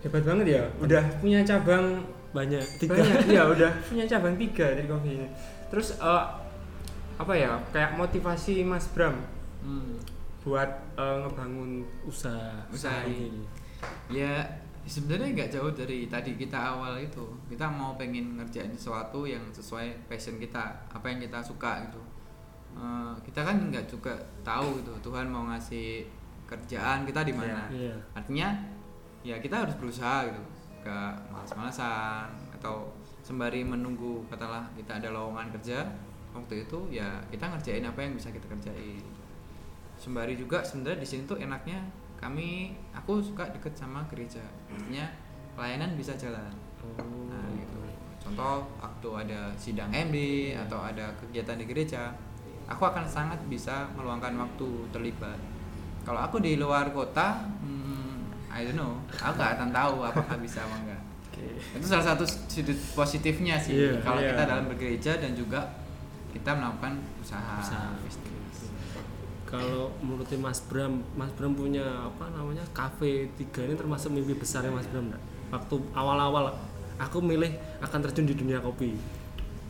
[0.01, 0.63] hebat banget ya.
[0.79, 3.27] Udah punya cabang banyak tiga banyak.
[3.35, 5.27] Iya, udah punya cabang tiga dari kopi ini.
[5.67, 6.25] Terus eh,
[7.15, 7.59] apa ya?
[7.75, 9.19] Kayak motivasi Mas Bram
[9.61, 9.99] hmm.
[10.47, 13.65] buat eh, ngebangun usaha Usaha ini
[14.09, 14.45] ya
[14.85, 20.05] sebenarnya nggak jauh dari tadi kita awal itu kita mau pengen ngerjain sesuatu yang sesuai
[20.05, 22.01] passion kita apa yang kita suka gitu
[22.75, 24.11] Eh, kita kan nggak juga
[24.43, 26.03] tahu gitu Tuhan mau ngasih
[26.45, 27.65] kerjaan kita di mana.
[27.71, 27.95] Iya.
[28.13, 28.51] artinya
[29.25, 30.41] ya kita harus berusaha gitu.
[30.85, 32.93] Gak malas-malasan atau
[33.25, 35.81] sembari menunggu katalah kita ada lowongan kerja
[36.29, 39.01] waktu itu ya kita ngerjain apa yang bisa kita kerjain.
[39.97, 41.79] Sembari juga sebenarnya di sini tuh enaknya
[42.19, 44.43] kami aku suka deket sama gereja.
[44.69, 45.09] Artinya
[45.57, 46.51] pelayanan bisa jalan.
[46.83, 47.79] Oh nah gitu.
[48.21, 52.13] Contoh waktu ada sidang MD atau ada kegiatan di gereja
[52.65, 55.37] aku akan sangat bisa meluangkan waktu terlibat
[56.01, 60.61] kalau aku di luar kota hmm, I don't know aku gak akan tahu apakah bisa
[60.63, 61.47] apa enggak Oke.
[61.77, 64.31] itu salah satu sudut positifnya sih Iya, kalau iya.
[64.33, 65.59] kita dalam bergereja dan juga
[66.31, 67.91] kita melakukan usaha, Usaha.
[68.03, 68.71] bisnis
[69.45, 74.73] kalau menurut Mas Bram Mas Bram punya apa namanya kafe tiga ini termasuk mimpi besarnya
[74.73, 75.23] Mas Bram nggak?
[75.53, 76.49] waktu awal-awal
[76.97, 78.95] aku milih akan terjun di dunia kopi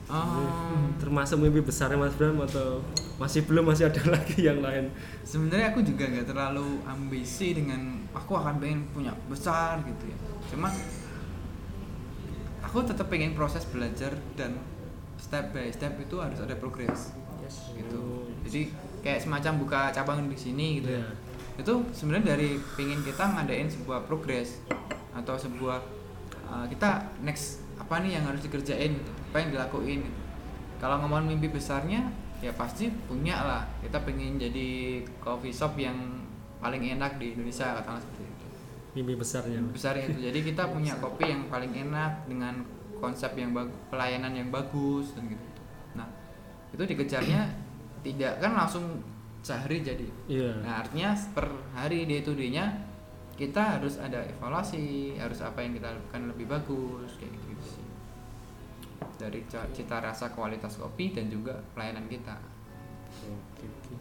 [0.09, 2.81] oh termasuk mimpi besarnya Mas Bram atau
[3.17, 4.91] masih belum masih ada lagi yang lain?
[5.25, 10.17] Sebenarnya aku juga nggak terlalu ambisi dengan aku akan pengen punya besar gitu ya.
[10.53, 10.69] Cuma
[12.61, 14.59] aku tetap pengen proses belajar dan
[15.15, 17.15] step by step itu harus ada progres.
[17.45, 18.01] Gitu.
[18.01, 18.25] Oh.
[18.41, 18.73] jadi
[19.05, 21.05] kayak semacam buka cabang di sini gitu ya.
[21.05, 21.09] Iya.
[21.61, 24.59] itu sebenarnya dari pengen kita ngadain sebuah progres
[25.13, 25.77] atau sebuah
[26.49, 30.21] uh, kita next apa nih yang harus dikerjain gitu, apa yang dilakuin gitu.
[30.81, 32.09] kalau ngomong mimpi besarnya
[32.43, 33.63] ya pasti punya lah.
[33.79, 35.95] Kita pengen jadi coffee shop yang
[36.59, 38.47] paling enak di Indonesia katakanlah seperti itu.
[38.95, 39.59] Mimpi besarnya.
[39.61, 39.73] Mas.
[39.75, 40.19] besar itu.
[40.19, 42.65] Jadi kita punya kopi yang paling enak dengan
[42.99, 45.43] konsep yang bagus pelayanan yang bagus dan gitu
[45.95, 46.07] nah
[46.71, 47.41] itu dikejarnya
[48.05, 49.03] tidak kan langsung
[49.45, 50.07] sehari jadi.
[50.25, 50.51] Iya.
[50.65, 51.45] Nah artinya per
[51.77, 52.65] hari day to day nya
[53.35, 57.34] kita harus ada evaluasi harus apa yang kita lakukan lebih bagus kayak
[59.15, 62.35] dari cita rasa kualitas kopi dan juga pelayanan kita.
[63.25, 63.93] Oke, oke.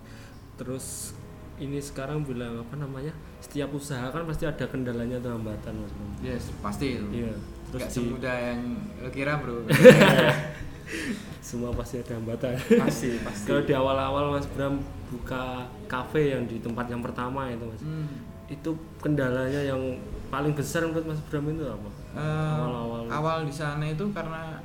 [0.54, 1.14] terus
[1.56, 3.14] ini sekarang bilang apa namanya?
[3.38, 6.98] Setiap usaha kan pasti ada kendalanya atau hambatan mas yes pasti.
[6.98, 7.30] Itu iya
[7.70, 8.60] terus di, semudah yang
[8.98, 9.62] lo kira bro.
[11.44, 12.56] Semua pasti ada hambatan.
[12.80, 13.46] Pasti pasti.
[13.46, 14.80] Kalau di awal-awal mas Bram
[15.12, 17.82] buka kafe yang di tempat yang pertama itu mas.
[17.82, 18.08] Hmm.
[18.44, 19.80] itu kendalanya yang
[20.28, 21.88] paling besar menurut mas Bram itu apa?
[22.14, 23.02] Eh, Awal-awal.
[23.08, 24.60] awal di sana itu karena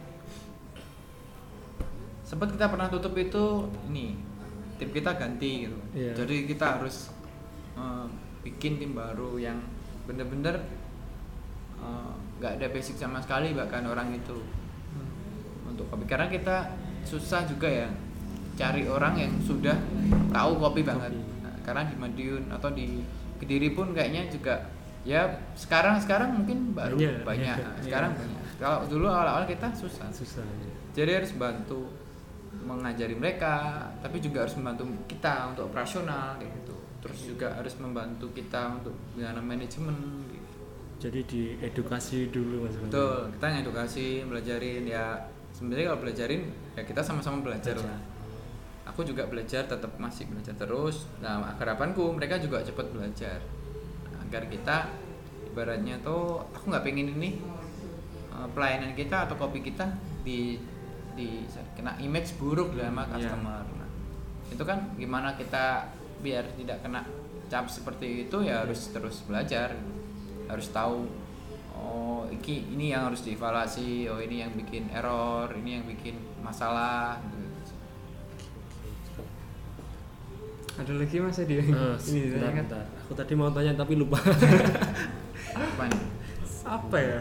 [2.29, 4.13] sempat kita pernah tutup itu ini
[4.77, 6.13] tim kita ganti gitu Iya.
[6.13, 7.09] jadi kita harus
[7.73, 8.05] eh,
[8.41, 9.57] bikin tim baru yang
[10.05, 10.61] bener-bener
[11.75, 14.37] eh, nggak ada basic sama sekali bahkan orang itu
[15.65, 16.69] untuk kopi karena kita
[17.01, 17.89] susah juga ya
[18.53, 19.73] cari orang yang sudah
[20.29, 21.23] tahu kopi banget Kopi.
[21.39, 22.99] Nah, karena di Madiun atau di
[23.39, 24.67] Kediri pun kayaknya juga
[25.01, 25.23] ya
[25.55, 27.23] sekarang sekarang mungkin baru Banyak.
[27.23, 27.55] banyak.
[27.57, 30.71] Nah, sekarang banyak kalau dulu awal-awal kita susah susah ya.
[30.93, 31.87] jadi harus bantu
[32.65, 36.75] mengajari mereka tapi juga harus membantu kita untuk operasional kayak gitu.
[36.99, 39.95] Terus juga harus membantu kita untuk dengan manajemen
[40.27, 40.47] gitu.
[40.99, 44.83] jadi diedukasi dulu mas betul kita ngedukasi belajarin.
[44.83, 45.05] Ya
[45.55, 46.41] sebenarnya kalau belajarin
[46.75, 47.95] ya kita sama-sama belajar Belajar.
[47.95, 48.01] lah
[48.89, 51.07] aku juga belajar tetap masih belajar terus.
[51.23, 53.39] Nah harapanku mereka juga cepat belajar.
[54.27, 54.91] Agar kita
[55.47, 57.37] ibaratnya tuh aku nggak pengen ini
[58.33, 59.87] eh, pelayanan kita atau kopi kita
[60.25, 60.59] di
[61.19, 61.43] di
[61.75, 63.11] kena image buruk lah sama Iya.
[63.19, 63.63] customer.
[63.75, 63.89] Nah,
[64.47, 67.03] itu kan gimana kita biar tidak kena
[67.47, 69.75] cap seperti itu ya harus terus belajar.
[70.47, 71.03] Harus tahu
[71.75, 77.19] oh iki ini yang harus dievaluasi oh ini yang bikin error ini yang bikin masalah
[77.23, 77.37] gitu.
[80.75, 82.83] ada lagi mas Adi Eh, ini bentar, bentar.
[83.03, 84.15] aku tadi mau tanya tapi lupa.
[85.51, 86.03] Apa nih?
[86.63, 87.19] Apa ya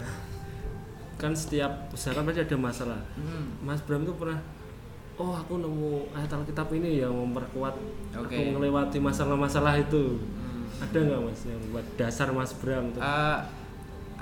[1.19, 3.61] kan setiap usaha kan pasti ada masalah hmm.
[3.61, 4.39] Mas Bram tuh pernah
[5.15, 7.75] oh aku nemu ayat Alkitab ini yang memperkuat
[8.15, 8.31] Oke.
[8.31, 10.17] aku melewati masalah-masalah itu
[10.49, 10.63] Hmm.
[10.81, 13.39] ada nggak mas yang buat dasar Mas Bram tuh Eh,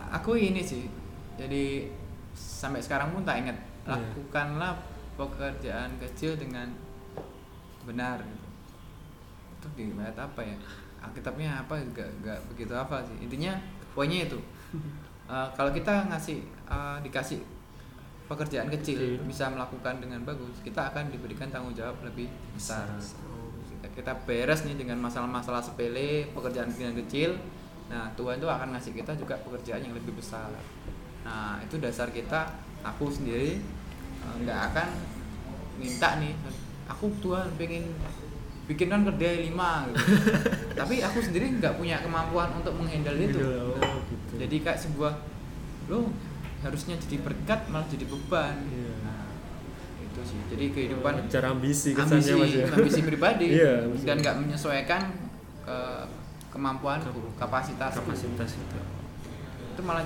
[0.08, 0.88] aku ini sih
[1.34, 1.84] jadi
[2.32, 3.92] sampai sekarang pun tak ingat Iya.
[3.94, 4.74] lakukanlah
[5.14, 6.66] pekerjaan kecil dengan
[7.82, 8.48] benar gitu.
[9.52, 10.56] itu di ayat apa ya
[10.98, 13.52] Alkitabnya apa gak, gak begitu apa sih intinya
[13.92, 14.38] poinnya itu
[15.26, 16.38] Eh, kalau kita ngasih
[16.70, 17.42] eh, dikasih
[18.26, 19.22] pekerjaan kecil Kecil.
[19.26, 22.86] bisa melakukan dengan bagus kita akan diberikan tanggung jawab lebih besar.
[23.70, 27.38] Kita, kita beres nih dengan masalah-masalah sepele pekerjaan yang kecil.
[27.90, 30.50] Nah Tuhan itu akan ngasih kita juga pekerjaan yang lebih besar.
[31.26, 32.46] Nah itu dasar kita
[32.86, 33.58] aku sendiri
[34.22, 34.88] eh, nggak akan
[35.82, 36.38] minta nih
[36.86, 37.82] aku Tuhan pengen
[38.66, 40.02] bikinkan kedai lima gitu.
[40.78, 43.38] tapi aku sendiri nggak punya kemampuan untuk menghandle itu
[44.26, 44.42] Oh, gitu.
[44.42, 45.12] jadi kayak sebuah
[45.86, 46.10] lo
[46.60, 48.92] harusnya jadi berkat malah jadi beban Iya.
[49.06, 49.22] nah,
[50.02, 54.02] itu sih jadi kehidupan cara ambisi kesannya ambisi mas ya ambisi pribadi Iya, ambisi.
[54.02, 55.02] dan nggak menyesuaikan
[55.62, 55.78] ke
[56.50, 58.78] kemampuanku kapasitas kapasitas itu
[59.70, 60.02] itu malah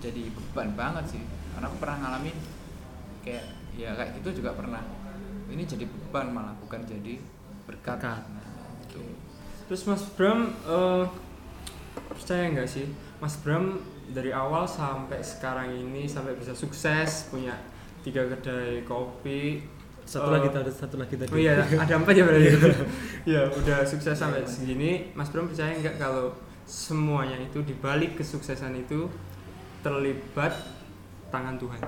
[0.00, 1.22] jadi beban banget sih
[1.54, 2.34] karena aku pernah ngalamin
[3.20, 3.44] kayak
[3.76, 4.80] ya kayak gitu juga pernah
[5.46, 7.20] ini jadi beban malah bukan jadi
[7.68, 8.22] berkat Berkat.
[8.26, 9.02] Nah, gitu.
[9.68, 11.04] Terus Mas Bram eh,
[12.10, 12.86] percaya nggak sih
[13.20, 13.78] Mas Bram
[14.10, 17.54] dari awal sampai sekarang ini sampai bisa sukses punya
[18.00, 19.60] tiga kedai kopi
[20.08, 21.30] satu Eh, lagi tadi satu lagi tadi.
[21.30, 22.50] Oh iya, ada empat ya berarti.
[23.36, 25.12] ya, udah sukses sampai segini.
[25.14, 26.34] Mas Bram percaya nggak kalau
[26.66, 29.06] semuanya itu dibalik kesuksesan itu
[29.84, 30.50] terlibat
[31.30, 31.80] tangan Tuhan?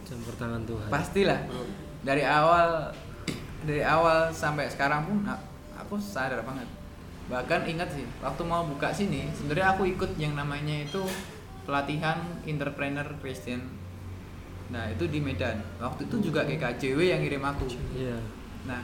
[0.00, 0.88] campur tangan Tuhan.
[0.90, 1.40] Pastilah.
[2.02, 2.90] Dari awal
[3.62, 5.16] dari awal sampai sekarang pun
[5.76, 6.66] aku sadar banget
[7.30, 11.06] bahkan ingat sih waktu mau buka sini sebenarnya aku ikut yang namanya itu
[11.64, 13.62] pelatihan entrepreneur Christian
[14.70, 18.18] nah itu di Medan waktu itu juga GKJW yang ngirim aku iya
[18.68, 18.82] Nah,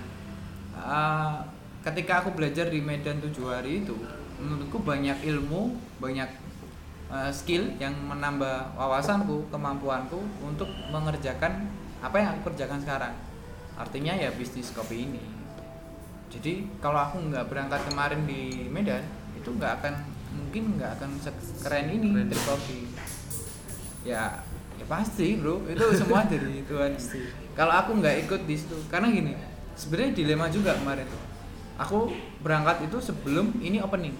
[0.76, 1.36] uh,
[1.84, 3.96] ketika aku belajar di Medan tujuh hari itu,
[4.40, 6.28] menurutku banyak ilmu, banyak
[7.12, 11.68] uh, skill yang menambah wawasanku, kemampuanku untuk mengerjakan
[12.00, 13.14] apa yang aku kerjakan sekarang.
[13.76, 15.20] Artinya ya bisnis kopi ini.
[16.36, 19.00] Jadi kalau aku nggak berangkat kemarin di Medan,
[19.32, 19.94] itu nggak akan
[20.36, 21.10] mungkin nggak akan
[21.64, 22.28] keren ini Keren.
[22.28, 22.78] dari kopi.
[24.04, 24.44] Ya,
[24.76, 26.92] ya pasti bro, itu semua dari Tuhan.
[27.56, 29.32] Kalau aku nggak ikut di situ, karena gini,
[29.72, 31.22] sebenarnya dilema juga kemarin tuh.
[31.76, 32.08] Aku
[32.40, 34.16] berangkat itu sebelum ini opening.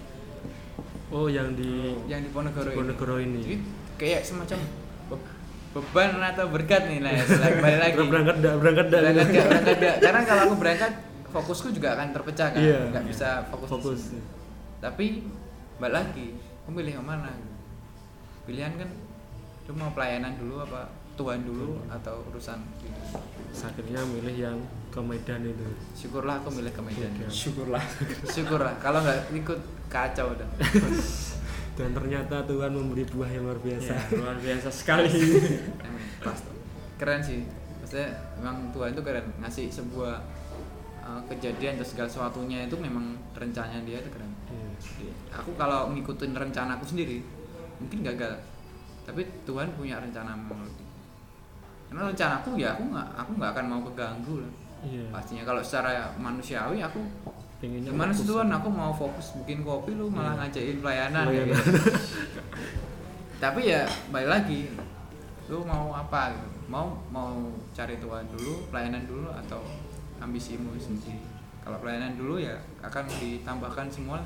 [1.07, 2.77] Oh yang di yang di Ponegoro, ini.
[2.77, 3.39] Ponegoro ini.
[3.39, 3.57] Jadi
[3.95, 4.59] kayak semacam
[5.07, 5.35] be-
[5.71, 7.13] beban atau berkat nih lah
[7.63, 7.95] balik lagi.
[7.95, 9.27] Berangkat berangkat berangkat
[9.77, 10.91] gak karena kalau aku berangkat
[11.33, 12.61] fokusku juga akan terpecah kan?
[12.61, 12.79] Iya.
[12.93, 14.21] nggak bisa fokus, di fokus sini.
[14.79, 15.05] tapi
[15.77, 16.27] balik lagi
[16.63, 17.31] aku milih yang mana?
[18.47, 18.89] Pilihan kan
[19.67, 20.87] lu mau pelayanan dulu apa
[21.17, 23.01] Tuhan dulu atau urusan gitu.
[23.57, 24.57] akhirnya milih yang
[24.93, 25.67] ke Medan itu.
[25.97, 27.11] Syukurlah aku milih ke Medan.
[27.27, 27.83] Syukurlah.
[28.35, 28.73] Syukurlah.
[28.79, 29.59] Kalau nggak ikut
[29.91, 30.47] kacau udah
[31.77, 33.93] dan ternyata Tuhan memberi buah yang luar biasa.
[33.93, 35.13] Ya, luar biasa sekali.
[36.97, 37.45] Keren sih.
[37.85, 38.09] Maksudnya
[38.41, 39.25] memang Tuhan itu keren.
[39.37, 40.17] Ngasih sebuah
[41.07, 44.67] uh, kejadian atau segala sesuatunya itu memang rencananya dia itu keren Iya.
[44.77, 47.23] Jadi, aku kalau ngikutin rencanaku sendiri
[47.77, 48.35] mungkin gagal
[49.03, 50.83] tapi Tuhan punya rencana memang lebih
[51.87, 54.51] karena rencanaku ya aku nggak aku nggak akan mau keganggu lah
[54.83, 56.99] iya pastinya kalau secara manusiawi aku
[57.57, 58.23] pengennya gimana sih.
[58.23, 60.39] Tuhan aku mau fokus bikin kopi lu malah Iya.
[60.45, 61.47] ngajakin pelayanan Pelayanan.
[61.47, 61.91] kayak gitu.
[63.37, 64.59] tapi ya balik lagi
[65.47, 67.31] lu mau apa gitu mau mau
[67.71, 69.61] cari Tuhan dulu pelayanan dulu atau
[70.19, 71.19] ambisimu sendiri.
[71.61, 74.23] Kalau pelayanan dulu ya akan ditambahkan semua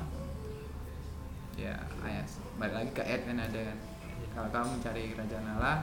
[1.52, 2.24] ya ayat
[2.56, 3.78] balik lagi ke ayat kan ada kan.
[4.32, 5.76] Kalau kamu mencari kerajaan Allah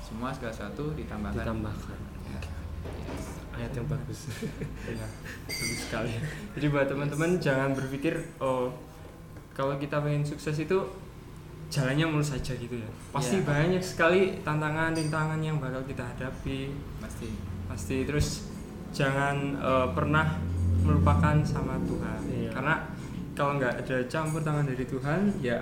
[0.00, 1.44] semua segala sesuatu ditambahkan.
[1.44, 1.98] Ditambahkan.
[2.30, 2.40] Ya.
[3.10, 3.26] Yes.
[3.50, 4.20] ayat yang bagus.
[4.88, 5.06] Ya
[5.44, 6.12] bagus sekali.
[6.56, 8.72] Jadi buat teman-teman jangan berpikir oh
[9.52, 10.78] kalau kita pengen sukses itu
[11.68, 12.90] jalannya mulus saja gitu ya.
[13.12, 13.46] Pasti Iya.
[13.46, 16.72] banyak sekali tantangan rintangan yang bakal kita hadapi.
[16.98, 17.28] Pasti.
[17.68, 17.96] Pasti.
[18.08, 18.48] Terus
[18.90, 20.26] jangan eh, pernah
[20.80, 22.50] melupakan sama Tuhan Iya.
[22.50, 22.74] karena
[23.36, 25.58] kalau nggak ada campur tangan dari Tuhan ya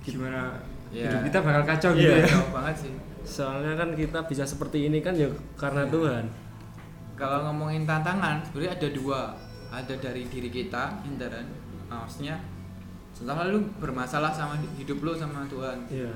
[0.00, 0.56] gimana
[0.88, 1.10] Iya.
[1.10, 2.24] hidup kita bakal kacau gitu Iya.
[2.24, 2.92] ya banget sih
[3.24, 5.92] soalnya kan kita bisa seperti ini kan ya karena Iya.
[5.92, 6.24] Tuhan
[7.14, 9.20] kalau ngomongin tantangan sebenarnya ada dua
[9.70, 11.46] ada dari diri kita intern
[11.86, 12.38] nah, maksudnya
[13.14, 16.10] setelah lu bermasalah sama hidup lu sama Tuhan iya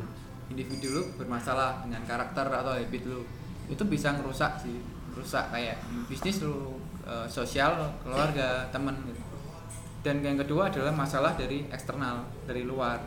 [0.48, 3.20] individu lu bermasalah dengan karakter atau habit lu
[3.68, 4.78] itu bisa ngerusak sih
[5.12, 9.22] rusak kayak bisnis lu eh, sosial keluarga temen gitu.
[10.00, 13.00] dan yang kedua adalah masalah dari eksternal dari luar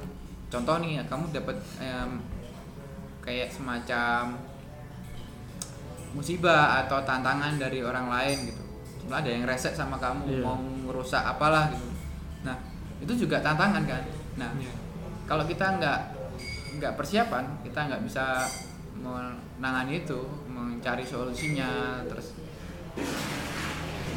[0.52, 2.20] contoh nih ya, kamu dapat em,
[3.22, 4.36] kayak semacam
[6.12, 8.64] musibah atau tantangan dari orang lain gitu
[9.02, 10.44] Cuma ada yang reset sama kamu Iya.
[10.44, 11.88] mau ngerusak apalah gitu
[12.44, 12.58] nah
[13.00, 14.04] itu juga tantangan kan
[14.36, 14.74] nah Iya.
[15.24, 16.00] kalau kita nggak
[16.82, 18.44] nggak persiapan kita nggak bisa
[18.98, 20.20] menangani itu
[20.62, 22.38] mencari solusinya terus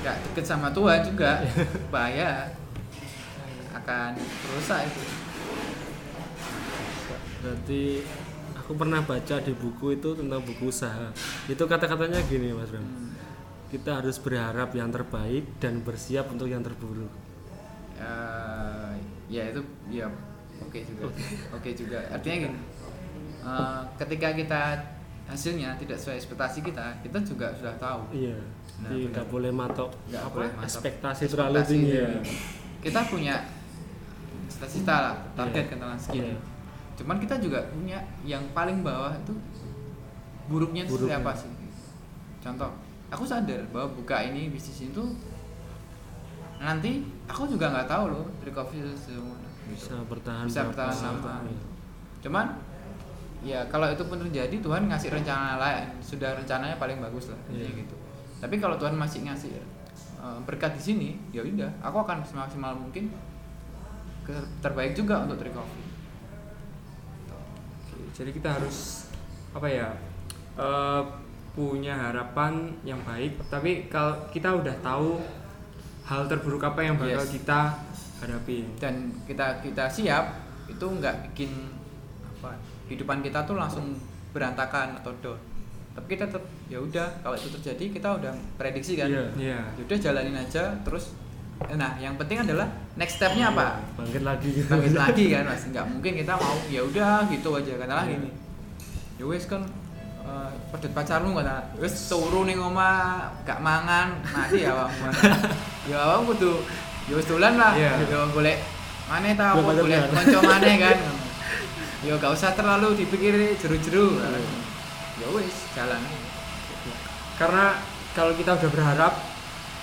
[0.05, 1.41] nggak deket sama Tuhan juga
[1.95, 2.53] bahaya.
[3.75, 4.15] Akan
[4.55, 5.03] rusak itu.
[7.43, 7.83] Berarti
[8.57, 11.11] aku pernah baca di buku itu tentang buku usaha.
[11.51, 12.85] Itu kata-katanya gini mas Bram.
[12.85, 13.13] Hmm.
[13.75, 17.11] kita harus berharap yang terbaik dan bersiap untuk yang terburuk.
[17.99, 18.93] Eh,
[19.27, 20.07] ya itu ya
[20.63, 21.03] oke juga.
[21.59, 21.99] Oke juga.
[22.07, 22.59] Artinya gini
[23.43, 24.63] eh, ketika kita
[25.25, 28.37] hasilnya tidak sesuai ekspektasi kita kita juga sudah tahu iya
[28.75, 32.21] Nah, jadi nggak boleh matok Nggak apa boleh matok ekspektasi terlalu tinggi itu.
[32.83, 33.35] kita punya
[34.47, 35.71] cita-cita lah target Iya.
[35.73, 36.39] katakan segini Iya.
[36.95, 39.31] cuman kita juga punya yang paling bawah itu
[40.45, 41.23] buruknya itu seperti Buruknya.
[41.23, 41.51] apa sih
[42.41, 42.71] contoh
[43.09, 45.03] aku sadar bahwa buka ini bisnis itu
[46.57, 46.91] nanti
[47.25, 48.51] aku juga nggak tahu loh itu
[48.99, 51.47] semua bisa bertahan Bisa bertahan lama.
[52.21, 52.47] cuman
[53.45, 55.87] ya kalau itu pun terjadi Tuhan ngasih rencana lain.
[56.01, 57.69] Sudah rencananya paling bagus lah Iya.
[57.69, 57.97] kayak gitu.
[58.41, 63.13] Tapi kalau Tuhan masih ngasih eh, berkat di sini ya udah aku akan semaksimal mungkin
[64.23, 65.85] ke- terbaik juga untuk Coffee
[67.85, 69.09] Oke, jadi kita harus
[69.53, 69.89] apa ya
[70.57, 71.03] eh,
[71.53, 73.39] punya harapan yang baik.
[73.47, 75.23] Tapi kalau kita udah tahu
[76.03, 77.31] hal terburuk apa yang bakal Yes.
[77.33, 77.61] kita
[78.19, 78.67] hadapi.
[78.77, 80.35] Dan kita kita siap
[80.67, 81.53] itu nggak bikin
[82.27, 83.97] apa kehidupan kita tuh langsung
[84.31, 85.39] berantakan atau down
[85.93, 89.25] tapi kita tetap ya udah kalau itu terjadi kita udah prediksi kan Iya.
[89.37, 89.61] Iya.
[89.71, 91.15] Ya udah jalanin aja terus
[91.71, 95.87] nah yang penting adalah next stepnya apa bangkit lagi gitu bangkit lagi kan mas nggak
[95.87, 98.13] mungkin kita mau ya udah gitu aja katalah Iya.
[98.13, 98.31] gini
[99.15, 99.63] ya wes kan
[100.21, 105.07] eh, pedet pacarmu kata wes turu ning omah gak mangan mati ya awakmu
[105.89, 106.53] ya awakmu kudu
[107.07, 108.03] ya wes dolan lah Iya.
[108.03, 108.59] ya golek
[109.07, 110.11] mana ta apa Golek golek pacar.
[110.27, 110.97] kanca maneh kan
[112.05, 114.21] ya gak usah terlalu dipikir jeru-jeru.
[115.21, 116.01] Ya wes jalan.
[117.35, 117.81] Karena
[118.15, 119.15] kalau kita udah berharap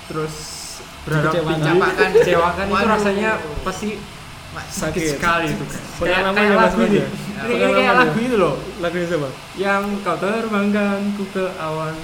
[0.07, 0.35] terus
[1.03, 2.09] berharap Dikecewakan.
[2.13, 3.31] dikecewakan itu rasanya
[3.65, 3.89] pasti
[4.51, 5.07] sakit Sakit.
[5.15, 5.63] sekali itu
[6.03, 6.99] kayak, kayak ya, lagu ini.
[6.99, 7.55] ini, ini.
[7.71, 7.93] Kayak ya?
[7.95, 8.55] lagu itu loh.
[8.83, 9.29] Lagunya siapa?
[9.55, 11.95] Yang kau terbangkanku ke awan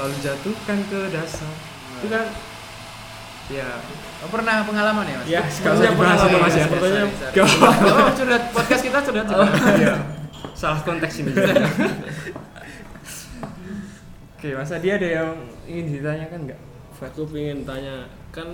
[0.00, 1.52] lalu jatuhkan ke dasar.
[2.00, 2.24] Itu kan
[3.50, 3.68] ya
[4.22, 6.64] oh, pernah pengalaman ya mas Ya, Sekarang sekarang dibahas pengalaman, ya, Mas ya.
[6.68, 7.90] sepertinya Gak apa-apa.
[7.90, 9.94] oh, sudah podcast kita sudah Oh, iya.
[10.52, 11.32] Salah konteks ini.
[14.36, 15.30] Oke, Mas Adi ada yang
[15.66, 16.60] ingin ditanyakan nggak?
[17.02, 18.46] aku pengen tanya kan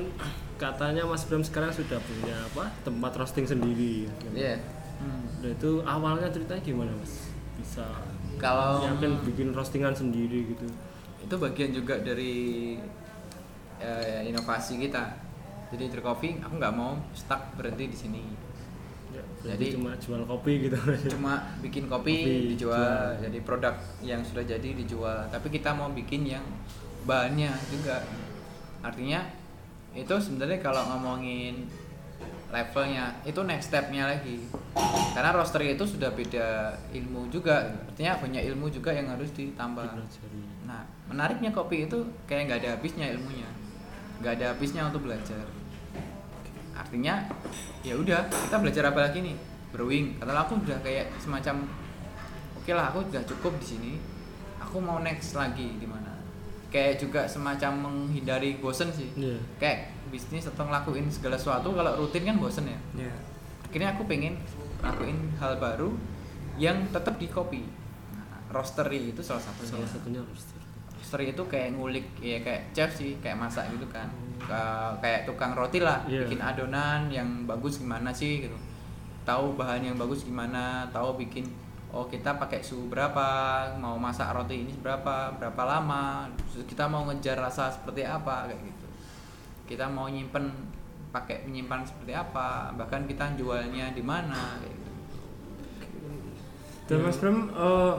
[0.56, 4.56] katanya Mas Bram sekarang sudah punya apa tempat roasting sendiri Iya.
[4.98, 5.28] Hmm.
[5.44, 7.28] Nah itu awalnya ceritanya gimana Mas
[7.60, 7.84] bisa
[8.40, 10.64] kalau yakin bikin roastingan sendiri gitu
[11.20, 12.78] itu bagian juga dari
[13.78, 15.04] eh, inovasi kita.
[15.68, 18.22] Jadi Intercoffee aku nggak mau stuck berhenti di sini.
[19.08, 19.24] Ya,
[19.54, 20.76] Jadi- cuma jual kopi gitu.
[21.12, 22.76] cuma bikin kopi, Kopi, dijual.
[22.76, 23.08] jual.
[23.20, 25.28] jadi produk yang sudah jadi dijual.
[25.28, 26.44] Tapi kita mau bikin yang
[27.04, 28.04] bahannya juga.
[28.80, 29.24] Artinya
[29.92, 31.66] itu sebenarnya kalau ngomongin
[32.48, 34.40] levelnya itu next stepnya lagi.
[35.12, 37.64] Karena roaster itu sudah beda ilmu juga.
[37.88, 39.84] Artinya banyak ilmu juga yang harus ditambah.
[40.64, 43.48] Nah, menariknya kopi itu kayak nggak ada habisnya ilmunya,
[44.18, 45.46] nggak ada habisnya untuk belajar.
[46.74, 47.26] Artinya,
[47.82, 49.36] ya udah kita belajar apa lagi nih?
[49.74, 50.18] Brewing.
[50.18, 51.66] Kata aku udah kayak semacam,
[52.58, 53.92] oke lah aku udah cukup di sini.
[54.62, 56.18] Aku mau next lagi di mana?
[56.68, 59.08] Kayak juga semacam menghindari bosen sih.
[59.16, 59.38] Iya.
[59.56, 62.78] Kayak bisnis atau ngelakuin segala sesuatu kalau rutin kan bosen ya.
[63.08, 63.12] Ya.
[63.64, 64.36] Akhirnya aku pengen
[64.80, 65.92] lakuin hal baru
[66.58, 67.64] yang tetap di kopi.
[68.12, 70.57] Nah, roastery itu salah satunya salah satunya roaster
[71.08, 74.04] roaster itu kayak ngulik ya kayak chef sih kayak masak gitu kan.
[74.44, 76.28] Ka- kayak tukang roti lah Iya.
[76.28, 78.52] bikin adonan yang bagus gimana sih gitu.
[79.24, 81.48] Tahu bahan yang bagus gimana tahu bikin
[81.88, 83.24] oh kita pakai suhu berapa
[83.80, 86.28] mau masak roti ini berapa berapa lama
[86.68, 88.86] kita mau ngejar rasa seperti apa kayak gitu.
[89.64, 90.44] Kita mau nyimpen
[91.08, 94.92] pakai menyimpan seperti apa bahkan kita jualnya di mana kayak gitu.
[96.84, 97.94] Dan Mas Bram eh,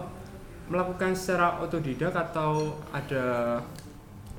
[0.70, 3.58] melakukan secara otodidak atau ada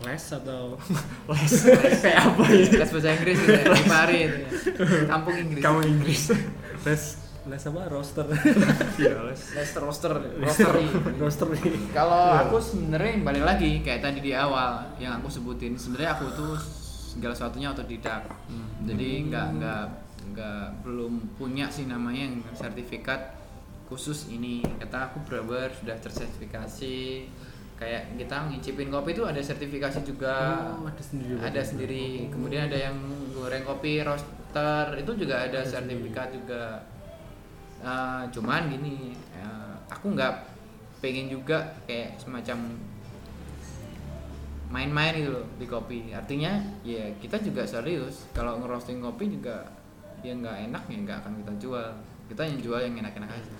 [0.01, 0.81] les atau
[1.35, 1.53] les
[2.01, 2.64] kayak apa ya?
[2.81, 5.01] les bahasa Inggris gitu ya, di Pari itu ya.
[5.11, 5.62] kampung Inggris.
[5.62, 6.22] Kamu Inggris.
[6.89, 7.03] les
[7.51, 7.81] les apa?
[7.89, 8.26] Roaster.
[9.01, 9.41] Iya, les.
[9.57, 10.12] les roaster.
[10.41, 10.87] Roastery.
[11.16, 11.47] Roaster.
[11.51, 16.24] Nih Kalau aku sebenarnya balik lagi kayak tadi di awal yang aku sebutin sebenarnya aku
[16.37, 16.53] tuh
[17.11, 18.22] segala sesuatunya otodidak.
[18.87, 19.85] Jadi nggak nggak
[20.31, 23.39] nggak belum punya sih namanya yang sertifikat
[23.91, 24.62] khusus ini.
[24.62, 27.26] Kata aku brewer sudah tersertifikasi.
[27.74, 30.36] Kayak kita ngicipin kopi itu ada sertifikasi juga.
[30.78, 31.34] Oh, ada sendiri.
[31.43, 32.07] Ada sendiri.
[32.30, 32.97] Kemudian ada yang
[33.34, 36.86] goreng kopi roaster itu juga ada sertifikat juga.
[37.80, 40.34] Eh, cuman gini, eh, aku nggak
[41.01, 42.76] pengen juga kayak semacam
[44.70, 46.14] main-main gitu loh di kopi.
[46.14, 48.28] Artinya ya kita juga serius.
[48.36, 49.66] Kalau ngerosting kopi juga
[50.20, 51.88] ya nggak enak ya nggak akan kita jual.
[52.30, 53.60] Kita yang jual yang enak-enak aja.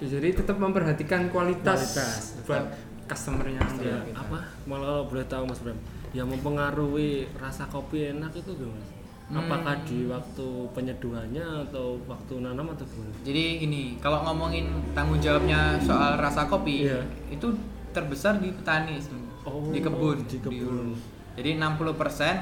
[0.00, 2.64] Ya, jadi tetap memperhatikan kualitas, Kualitas, buat
[3.04, 4.16] customernya ya, kita.
[4.16, 5.76] apa malah kalau boleh tahu Mas Bram
[6.10, 8.86] yang mempengaruhi rasa kopi enak itu gimana
[9.28, 9.46] Hmm.
[9.46, 15.78] apakah di waktu penyeduhannya atau waktu nanam atau gimana Jadi gini, kalau ngomongin tanggung jawabnya
[15.78, 16.98] soal rasa kopi Iya.
[17.30, 17.46] itu
[17.90, 18.98] terbesar di petani,
[19.42, 20.58] Oh, di kebun, di kebun.
[20.58, 20.94] hulu.
[21.32, 22.36] Jadi 60%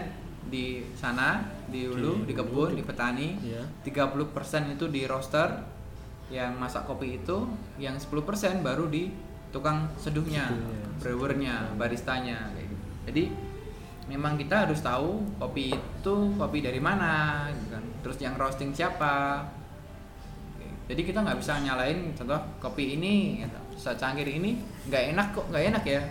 [0.45, 3.29] di sana, di hulu, Di di kebun, di petani.
[3.43, 4.25] ya 30%
[4.71, 5.49] itu di roaster
[6.29, 7.49] yang masak kopi itu,
[7.81, 9.09] yang 10% baru di
[9.49, 10.87] tukang seduhnya, Seduhnya.
[11.01, 12.87] brewernya, baristanya kayak gitu.
[13.09, 13.25] Jadi
[14.13, 17.85] memang kita harus tahu kopi itu kopi dari mana, gitu kan.
[18.05, 19.45] Terus yang roasting siapa.
[20.89, 23.61] Jadi kita nggak bisa nyalain contoh kopi ini, gitu.
[23.79, 24.59] secangkir ini
[24.89, 26.03] nggak enak kok nggak enak ya.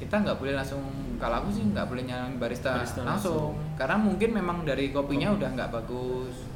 [0.00, 0.80] Kita nggak boleh langsung
[1.20, 3.52] kalau aku sih nggak boleh nyalain barista, Barista langsung.
[3.76, 6.48] karena mungkin memang dari kopinya udah nggak bagus.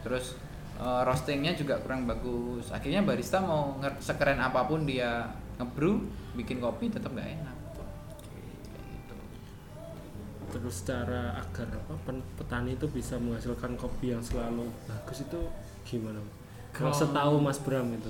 [0.00, 0.45] Terus
[0.76, 2.70] eh, roastingnya juga kurang bagus.
[2.70, 6.04] Akhirnya barista mau sekeren apa pun dia ngebrew
[6.36, 7.56] bikin kopi tetap nggak enak.
[8.92, 9.14] Gitu.
[10.46, 15.40] terus cara agar apa petani itu bisa menghasilkan kopi yang selalu bagus itu
[15.84, 16.22] gimana
[16.72, 18.08] kalau setahu Mas Bram itu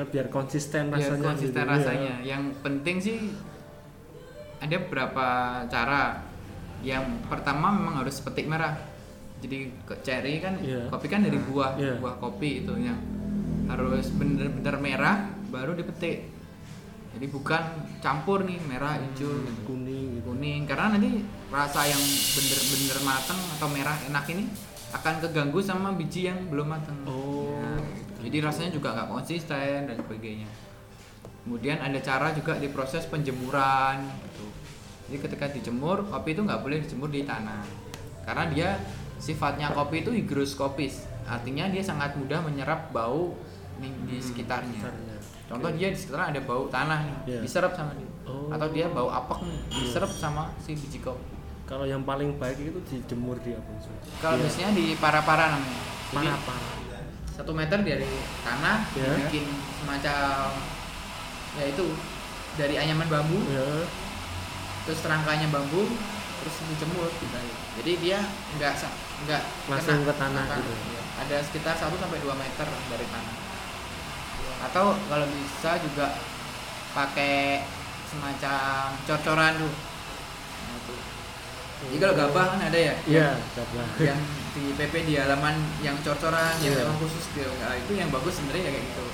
[0.00, 1.72] kan biar konsisten Biar rasanya konsisten gitu.
[1.76, 2.14] rasanya.
[2.24, 2.28] Iya.
[2.32, 3.18] Yang penting sih
[4.56, 5.26] ada beberapa
[5.68, 6.24] cara.
[6.80, 8.80] Yang pertama memang harus petik merah.
[9.40, 10.92] Jadi ke- cherry kan Iya.
[10.92, 11.96] kopi kan dari buah, Iya.
[11.96, 13.00] buah kopi itu yang
[13.66, 15.16] harus bener-bener merah
[15.48, 16.28] baru dipetik.
[17.10, 17.62] Jadi bukan
[17.98, 19.60] campur nih merah, hijau, gitu.
[19.66, 21.98] kuning gitu kuning karena nanti rasa yang
[22.36, 24.44] bener-bener matang atau merah enak ini
[24.90, 26.98] akan keganggu sama biji yang belum matang.
[27.06, 27.58] Oh.
[27.58, 27.82] Nah,
[28.22, 30.46] jadi rasanya juga nggak konsisten dan sebagainya.
[31.42, 34.06] Kemudian ada cara juga di proses penjemuran.
[34.06, 34.46] Gitu.
[35.10, 37.66] Jadi ketika dijemur, kopi itu nggak boleh dijemur di tanah,
[38.22, 38.70] karena dia
[39.20, 43.36] sifatnya kopi itu higroskopis, artinya dia sangat mudah menyerap bau
[43.78, 44.80] nih di sekitarnya.
[44.80, 45.16] Sekitarnya.
[45.46, 47.40] Contoh dia di sekitar ada bau tanah nih, Iya.
[47.44, 48.08] diserap sama dia.
[48.24, 48.48] Oh.
[48.48, 51.38] Atau dia bau apek nih, diserap sama si biji kopi.
[51.64, 53.70] kalau yang paling baik itu dijemur di apa?
[54.18, 54.42] Kalau Iya.
[54.42, 56.34] biasanya di para-para namanya.
[56.34, 56.54] Apa?
[57.30, 58.04] satu meter dari
[58.44, 59.16] tanah Ya.
[59.16, 59.48] bikin
[59.80, 60.50] semacam
[61.56, 61.84] ya itu
[62.58, 63.64] dari anyaman bambu Ya.
[64.84, 65.88] terus rangkanya bambu
[66.36, 67.38] terus dijemur gitu.
[67.80, 68.18] jadi dia
[68.58, 68.74] nggak
[69.20, 70.58] sa- nggak Langsung kena ke tanah tanah.
[70.58, 70.72] gitu.
[70.86, 71.00] Iya.
[71.18, 73.36] ada sekitar 1 sampai 2 meter dari tanah
[74.62, 76.06] atau kalau bisa juga
[76.90, 77.64] pakai
[78.06, 80.94] semacam cor-coran tuh nah, itu.
[81.82, 83.82] jadi kalau gabah kan ada ya Iya, coba.
[83.98, 86.82] yang di PP di halaman yang cor-coran yang Iya.
[86.82, 89.06] memang khusus gitu nah, itu yang bagus sebenarnya ya kayak gitu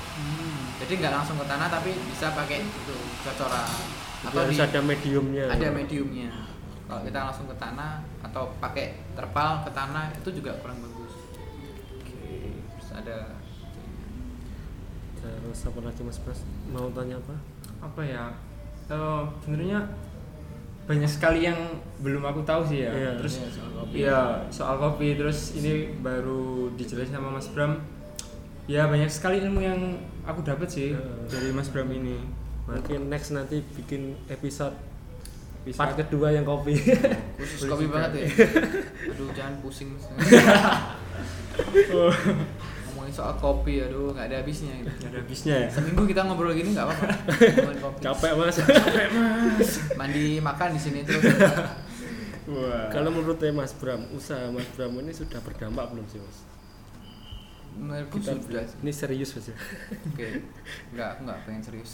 [0.77, 3.69] jadi nggak langsung ke tanah tapi bisa pakai itu cor-coran
[4.23, 5.45] atau harus di, ada mediumnya.
[5.47, 6.31] ada mediumnya
[6.87, 11.13] kalau kita langsung ke tanah atau pakai terpal ke tanah itu juga kurang bagus
[12.73, 13.19] terus ada
[15.17, 16.41] Terus apa lagi Mas Pras?
[16.67, 17.35] Mau tanya apa?
[17.83, 18.31] apa ya
[18.87, 19.83] Eh, sebenarnya
[20.87, 21.59] banyak sekali yang
[21.99, 23.13] belum aku tahu sih ya Iya.
[23.19, 23.95] terus Iya, soal kopi.
[23.99, 27.83] iya soal kopi terus ini baru dijelasin sama Mas Bram
[28.65, 29.81] ya banyak sekali ilmu yang
[30.23, 31.03] aku dapat sih Iya.
[31.27, 32.23] dari Mas Bram ini
[32.67, 34.75] Mungkin next nanti bikin episode
[35.67, 36.79] Bisa- part kedua yang kopi.
[36.79, 37.95] khusus Boleh kopi juga.
[37.99, 38.27] banget ya
[39.11, 39.89] aduh jangan pusing
[41.91, 42.13] oh,
[42.87, 44.89] ngomongin soal kopi aduh nggak ada habisnya gitu.
[44.89, 47.07] nggak ada habisnya ya seminggu kita ngobrol gini nggak apa-apa
[47.59, 48.57] ngomongin kopi Capek Mas.
[49.95, 51.23] mandi makan di sini terus
[52.47, 56.39] wah Kalau menurut Mas Bram, usaha Mas Bram ini sudah berdampak belum sih Mas?
[57.77, 59.57] menurutku sudah ini serius Mas ya.
[60.09, 60.29] oke
[60.95, 61.91] nggak aku nggak pengen serius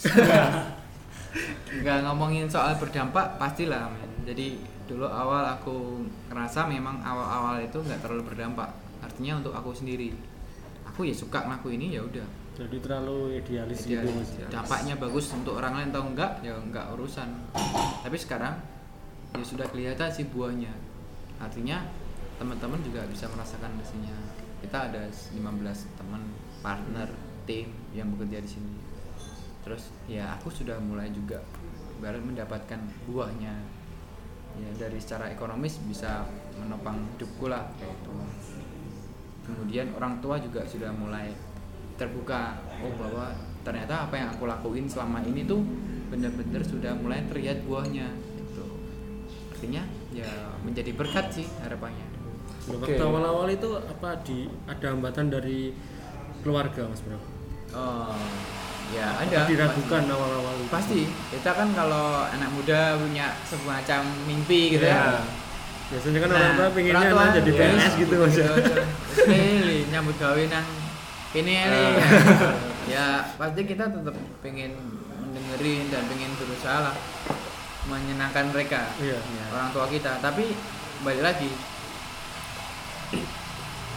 [1.81, 4.13] nggak ngomongin soal berdampak pastilah men.
[4.29, 8.69] jadi dulu awal aku ngerasa memang awal-awal itu nggak terlalu berdampak.
[9.01, 10.13] Artinya untuk aku sendiri.
[10.93, 12.27] Aku ya suka ngelakuin ini ya udah.
[12.53, 14.05] Jadi terlalu idealis Ideal.
[14.05, 14.31] gitu Mas.
[14.53, 17.29] dampaknya bagus untuk orang lain atau enggak ya enggak urusan.
[18.05, 18.61] Tapi sekarang
[19.33, 20.69] ya sudah kelihatan sih buahnya.
[21.41, 21.81] Artinya
[22.37, 24.13] teman-teman juga bisa merasakan hasilnya.
[24.61, 25.41] Kita ada 15
[25.97, 26.23] teman
[26.61, 27.09] partner
[27.49, 28.82] tim yang bekerja di sini
[29.63, 31.39] terus ya aku sudah mulai juga
[32.03, 33.55] baru mendapatkan buahnya
[34.59, 36.27] ya dari secara ekonomis bisa
[36.61, 38.11] menopang hidupku lah kayak itu
[39.47, 41.33] kemudian orang tua juga sudah mulai
[41.97, 43.33] terbuka oh bahwa
[43.63, 45.63] ternyata apa yang aku lakuin selama ini tuh
[46.11, 48.67] benar-benar sudah mulai terlihat buahnya gitu
[49.55, 49.83] artinya
[50.13, 50.29] ya
[50.61, 52.13] menjadi berkat sih harapannya
[52.63, 52.95] Oke.
[52.95, 55.75] Waktu awal-awal itu apa di ada hambatan dari
[56.47, 57.19] keluarga Mas Bram?
[57.75, 58.15] oh
[58.93, 65.19] ya ada diragukan awal-awal pasti kita kan kalau anak muda punya semacam mimpi gitu ya
[65.19, 65.41] Iya.
[65.93, 68.33] Biasanya kan orang tua pengennya orang tua, anak jadi ya, PNS gitu Mas.
[68.35, 68.49] ya.
[69.29, 70.69] Hei, nyambut gawe nang
[71.33, 71.69] ini Ah.
[71.69, 71.93] nih.
[72.89, 74.73] ya pasti kita tetap pengen
[75.21, 76.97] mendengerin dan pengen berusaha lah
[77.85, 79.21] menyenangkan mereka Iya.
[79.21, 80.57] ya, orang tua kita tapi
[81.01, 81.53] balik lagi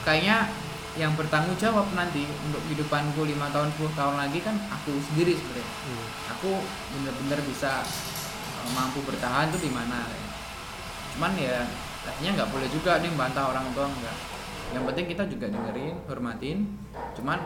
[0.03, 0.51] kayaknya
[0.95, 5.67] yang bertanggung jawab nanti untuk kehidupanku lima tahun 10 tahun lagi kan aku sendiri sebenarnya.
[5.67, 6.07] Hmm.
[6.35, 6.51] aku
[6.95, 10.07] bener-bener bisa uh, mampu bertahan tuh di mana.
[11.15, 11.67] Cuman ya
[12.07, 14.35] artinya nggak boleh juga nih bantah orang tua enggak
[14.73, 16.57] yang penting kita juga dengerin hormatin.
[17.13, 17.37] Cuman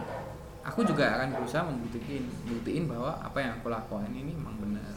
[0.63, 4.95] aku juga akan berusaha membuktikan buktiin bahwa apa yang aku lakukan ini emang benar.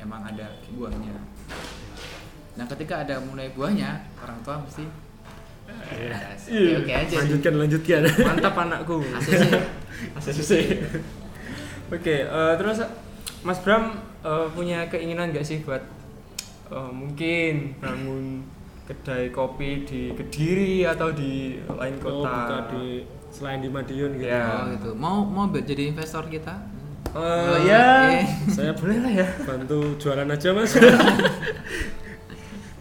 [0.00, 1.14] Emang ada buahnya.
[2.54, 4.84] Nah ketika ada mulai buahnya orang tua mesti
[6.44, 6.76] Iya.
[6.80, 7.18] oke aja sih.
[7.18, 8.00] Lanjutkan lanjutkan.
[8.20, 9.42] mantap anakku ACC.
[10.18, 10.52] ACC.
[11.88, 12.78] oke eh, terus
[13.40, 15.80] Mas Bram eh, punya keinginan nggak sih buat
[16.68, 18.44] eh, mungkin bangun
[18.84, 22.84] kedai kopi di Kediri atau di lain Oh, kota buka di
[23.32, 24.28] selain di Madiun gitu.
[24.28, 24.44] Ya.
[24.44, 26.72] oh gitu mau mau jadi investor kita
[27.14, 28.10] Eh, Oh, ya.
[28.50, 30.74] Saya boleh lah ya bantu jualan aja Mas.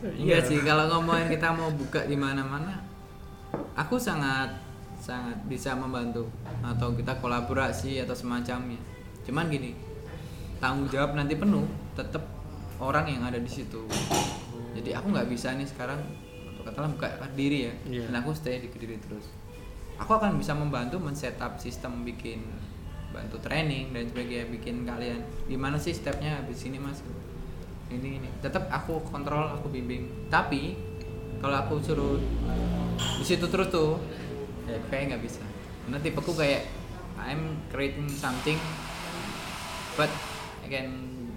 [0.04, 2.84] Iya sih kalau ngomongin kita mau buka di mana-mana,
[3.72, 4.52] aku sangat
[5.00, 6.28] sangat bisa membantu
[6.60, 8.80] atau kita kolaborasi atau semacamnya.
[9.24, 9.72] Cuman gini,
[10.60, 11.64] tanggung jawab nanti penuh
[11.96, 12.24] tetap
[12.84, 13.88] orang yang ada di situ.
[14.76, 16.04] Jadi aku nggak bisa nih sekarang
[16.52, 18.04] untuk katakanlah buka diri ya, Iya.
[18.12, 19.32] dan aku stay di kediri terus.
[20.02, 22.44] Aku akan bisa membantu men-setup sistem bikin
[23.14, 26.98] bantu training dan sebagainya bikin kalian gimana sih stepnya habis ini mas
[28.00, 28.30] ini ini.
[28.42, 30.10] Tetap aku kontrol aku bimbing.
[30.28, 30.74] Tapi
[31.44, 32.18] kalau aku suruh
[33.20, 34.00] di situ terus tuh
[34.66, 35.44] ya kayak nggak bisa.
[35.86, 36.70] Karena tipeku kayak
[37.20, 38.58] I'm creating something
[40.00, 40.10] but
[40.64, 40.90] I can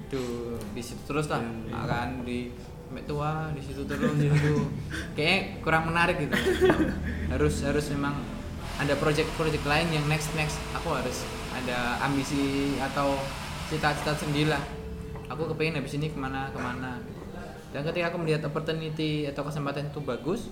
[0.09, 1.43] do di situ terus lah.
[1.43, 1.77] Iya, iya.
[1.83, 2.39] akan di
[2.87, 4.71] sampai tua di situ terus gitu
[5.19, 6.39] kayak kurang menarik gitu.
[7.35, 8.15] Harus harus memang
[8.79, 10.63] ada project-project lain yang next next.
[10.79, 13.19] Aku harus ada ambisi atau
[13.67, 14.76] cita-cita sendiri lah
[15.27, 16.99] aku kepengen habis ini ke mana ke mana.
[17.75, 20.49] Dan ketika aku melihat opportunity atau kesempatan itu bagus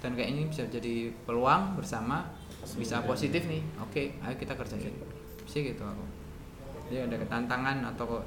[0.00, 2.30] dan kayak ini bisa jadi peluang bersama
[2.76, 4.94] bisa positif nih oke ayo kita kerjain.
[5.48, 6.04] Sih gitu aku.
[6.88, 8.22] Jadi ada tantangan atau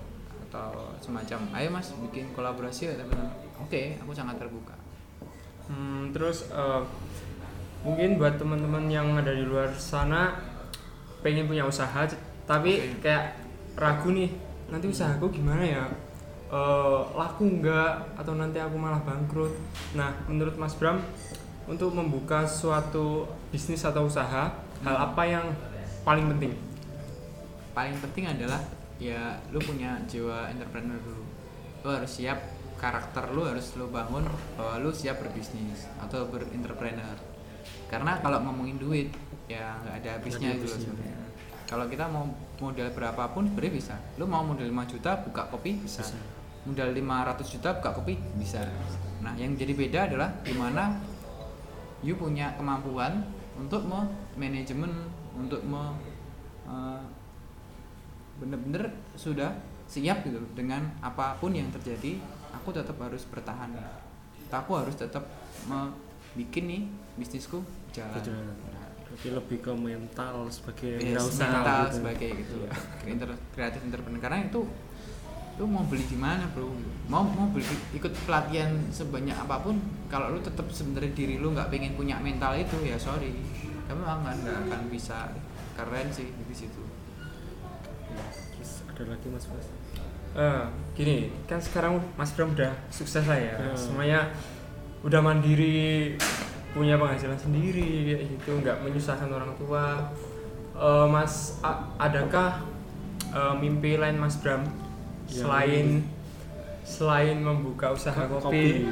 [0.49, 3.31] atau semacam ayo mas bikin kolaborasi ya teman-teman.
[3.61, 4.75] Oke aku sangat terbuka.
[5.69, 6.81] Hmm, terus eh,
[7.83, 10.35] mungkin buat teman-teman yang ada di luar sana
[11.23, 12.03] pengen punya usaha
[12.43, 13.07] tapi Oke.
[13.07, 13.39] kayak
[13.79, 14.31] ragu nih
[14.73, 15.85] nanti usahaku gimana ya?
[16.49, 19.53] Eh, laku enggak atau nanti aku malah bangkrut?
[19.93, 20.97] Nah menurut Mas Bram
[21.69, 24.49] untuk membuka suatu bisnis atau usaha
[24.81, 25.45] hal apa yang
[26.01, 26.57] paling penting?
[27.77, 28.59] Paling penting adalah
[28.97, 31.23] ya lu punya jiwa entrepreneur dulu
[31.83, 32.39] lu harus siap
[32.79, 34.23] karakter lu harus lu bangun
[34.55, 37.19] bahwa lu siap berbisnis atau berentrepreneur
[37.91, 39.09] karena kalau ngomongin duit
[39.51, 40.93] ya nggak ada habisnya ada itu loh habisnya.
[40.95, 41.17] sebenarnya.
[41.67, 42.25] Kalau kita mau
[42.61, 43.95] modal berapapun sebenarnya bisa.
[44.21, 46.17] Lu mau modal 5 juta buka kopi bisa, Bisa.
[46.69, 48.61] modal 500 juta buka kopi bisa.
[49.23, 50.99] Nah yang jadi beda adalah gimana
[52.03, 53.23] you punya kemampuan
[53.55, 54.03] untuk mau
[54.35, 54.91] manajemen
[55.33, 55.95] untuk mau
[56.67, 57.01] eh,
[58.41, 59.53] bener-bener sudah
[59.87, 62.17] siap gitu dengan apa pun yang terjadi
[62.53, 63.73] aku tetap harus bertahan.
[64.53, 65.25] Aku harus tetap
[66.37, 66.81] bikin nih
[67.17, 68.53] bisnisku jalan, Berjalan.
[69.13, 71.95] Tapi lebih ke mental sebagai Yes, wirausaha mental gitu.
[71.95, 72.71] sebagai gitu Iya.
[73.07, 74.61] Inter- kreatif entrepreneur karena itu
[75.53, 76.65] lu mau beli di mana bro
[77.05, 77.61] mau mau beli
[77.91, 82.57] ikut pelatihan sebanyak apa pun kalau lu tetap sebenarnya diri lu nggak pengen punya mental
[82.57, 83.29] itu ya sorry
[83.85, 85.29] kamu akan nggak akan bisa
[85.73, 86.81] keren sih di situ.
[88.51, 89.67] Terus ada lagi mas mas.
[90.33, 93.77] Eh, gini kan sekarang Mas Bram udah sukses lah ya Hmm.
[93.77, 94.33] semuanya
[94.99, 96.17] udah mandiri
[96.73, 98.51] punya penghasilan sendiri kayak gitu.
[98.59, 100.09] Nggak menyusahkan orang tua.
[100.73, 102.65] Eh, Mas a- adakah
[103.29, 104.65] eh, mimpi lain Mas Bram?
[105.23, 105.87] Yang selain
[106.83, 108.85] selain membuka usaha kopi,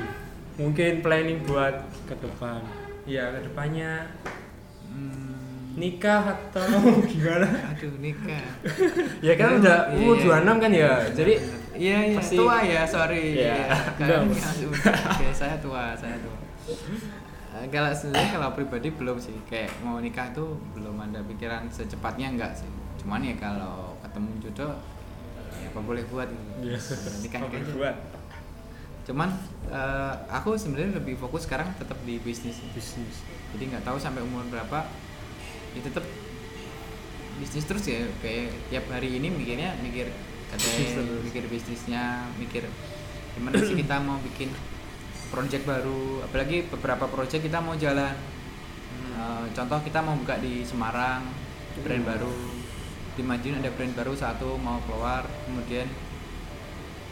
[0.55, 1.75] mungkin planning buat
[2.05, 2.61] ke depan.
[3.03, 4.05] ya ke depannya
[4.88, 6.67] Hmm, nikah atau
[7.11, 7.47] gimana?
[7.67, 8.45] Aduh nikah.
[9.27, 10.38] Ya kan udah Iya, umur iya.
[10.39, 10.93] 26 kan ya?
[11.11, 11.34] Jadi
[11.75, 11.97] iya.
[12.03, 13.25] Iya pasti- tua ya sorry.
[13.36, 13.57] Iya.
[13.99, 14.19] Enggak.
[14.29, 14.91] masih muda.
[15.11, 16.38] Oke, saya tua saya tua
[17.52, 22.56] kalau sebenarnya kalau pribadi belum sih kayak mau nikah tuh belum ada pikiran secepatnya enggak
[22.56, 22.70] sih
[23.04, 24.74] cuman ya kalau ketemu jodoh
[25.52, 26.80] ya apa boleh buat gitu Iya.
[27.20, 27.72] nikah aja.
[27.76, 27.95] buat
[29.02, 29.30] cuman
[29.68, 33.18] eh, aku sebenarnya lebih fokus sekarang tetap di bisnis bisnis.
[33.52, 34.88] jadi nggak tahu sampai umur berapa
[35.74, 36.06] ya tetap
[37.36, 40.08] bisnis terus ya kayak tiap hari ini mikirnya mikir
[40.54, 41.20] katanya terus.
[41.26, 42.04] mikir bisnisnya
[42.38, 42.64] mikir
[43.34, 44.52] gimana sih kita mau bikin
[45.32, 48.13] project baru apalagi beberapa project kita mau jalan
[49.11, 51.21] Eh, contoh kita mau buka di Semarang
[51.77, 52.09] brand Hmm.
[52.09, 52.34] baru
[53.11, 55.86] di Madiun ada brand baru satu mau keluar kemudian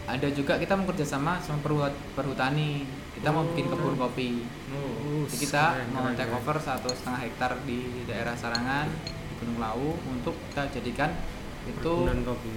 [0.03, 2.81] ada juga kita mau kerjasama sama perhut perhutani
[3.13, 4.41] kita mau bikin kebun kopi
[4.73, 5.21] oh.
[5.23, 9.59] jadi kita Keren, mau keren, take over satu setengah hektar di daerah Sarangan di Gunung
[9.59, 11.13] Lawu untuk kita jadikan
[11.67, 11.93] itu
[12.25, 12.53] kopi.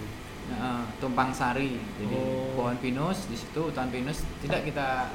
[0.51, 2.57] eh, tumpang sari jadi Oh.
[2.57, 5.13] pohon pinus di situ hutan pinus tidak kita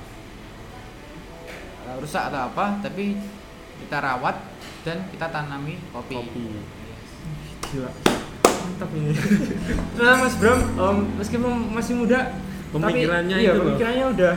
[1.95, 3.15] rusak atau apa tapi
[3.77, 4.35] kita rawat
[4.81, 6.41] dan kita tanami kopi, Kopi.
[6.43, 7.11] Yes.
[7.65, 7.91] Gila.
[8.57, 9.11] Mantap ini.
[9.95, 12.19] nah, Mas Bram, em, meskipun masih muda,
[12.67, 13.65] Pemikirannya tapi, iya, itu loh.
[13.69, 14.35] pemikirannya udah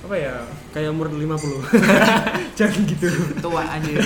[0.00, 0.34] apa ya?
[0.70, 1.64] Kayak umur 50
[2.58, 3.08] Jangan gitu.
[3.38, 3.90] tua aja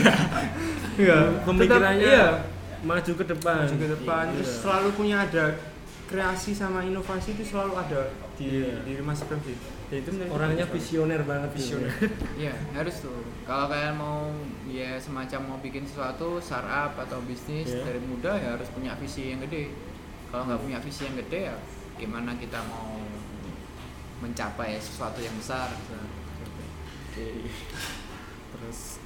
[0.96, 2.26] Iya, Pemikirannya tetap, iya,
[2.82, 3.56] maju ke depan.
[3.60, 4.34] maju ke depan Iya.
[4.36, 5.44] terus selalu punya ada
[6.04, 8.00] kreasi sama inovasi itu selalu ada
[8.34, 8.78] di Iya.
[8.82, 9.56] diri Mas Bram sih.
[9.94, 11.54] Ya, itu Orangnya visioner banget.
[11.54, 11.94] Visioner.
[12.42, 13.22] Iya harus tuh.
[13.46, 14.34] Kalau kalian mau
[14.66, 17.86] ya semacam mau bikin sesuatu startup atau bisnis Iya.
[17.86, 19.70] dari muda ya harus punya visi yang gede.
[20.34, 21.56] Kalau nggak punya visi yang gede ya
[21.94, 22.98] gimana kita mau
[24.18, 25.70] mencapai sesuatu yang besar?
[27.06, 27.46] Oke.
[28.50, 28.98] Terus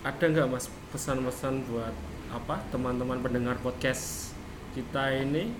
[0.00, 1.92] ada nggak mas pesan-pesan buat
[2.28, 4.32] apa teman-teman pendengar podcast
[4.72, 5.52] kita ini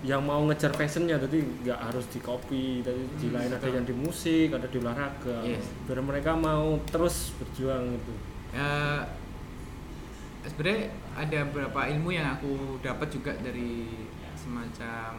[0.00, 3.82] yang mau ngejar passionnya jadi nggak harus di kopi tadi di Hmm, lain ada yang
[3.82, 5.42] di musik ada di olahraga.
[5.42, 5.66] Yes.
[5.84, 8.14] biar mereka mau terus berjuang gitu.
[8.48, 9.02] Ya,
[10.44, 13.90] sebenarnya ada beberapa ilmu yang aku dapat juga dari
[14.34, 15.18] semacam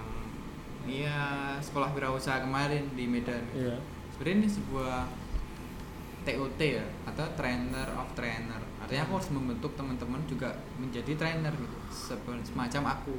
[0.87, 1.19] ya
[1.59, 3.43] sekolah wirausaha kemarin di Medan.
[3.51, 3.75] iya.
[4.15, 4.95] Sebenarnya ini sebuah
[6.21, 8.61] TOT ya atau trainer of trainer.
[8.79, 11.77] Artinya aku harus membentuk teman-teman juga menjadi trainer gitu
[12.43, 13.15] semacam aku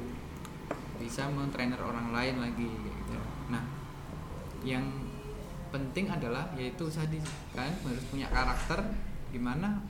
[1.01, 3.17] bisa mentrainer orang lain lagi gitu.
[3.49, 3.65] Nah
[4.61, 4.85] yang
[5.73, 7.17] penting adalah yaitu tadi
[7.57, 8.77] kalian harus punya karakter
[9.33, 9.81] gimana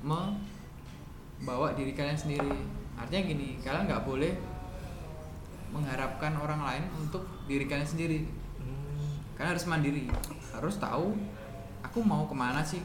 [0.00, 2.56] membawa diri kalian sendiri.
[2.96, 4.32] Artinya gini kalian nggak boleh
[5.76, 8.24] mengharapkan orang lain untuk diri kalian sendiri.
[9.36, 10.08] Karena harus mandiri
[10.56, 11.12] harus tahu
[11.84, 12.80] aku mau ke mana sih.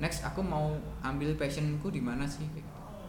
[0.00, 0.72] Next aku mau
[1.04, 2.48] ambil passionku di mana sih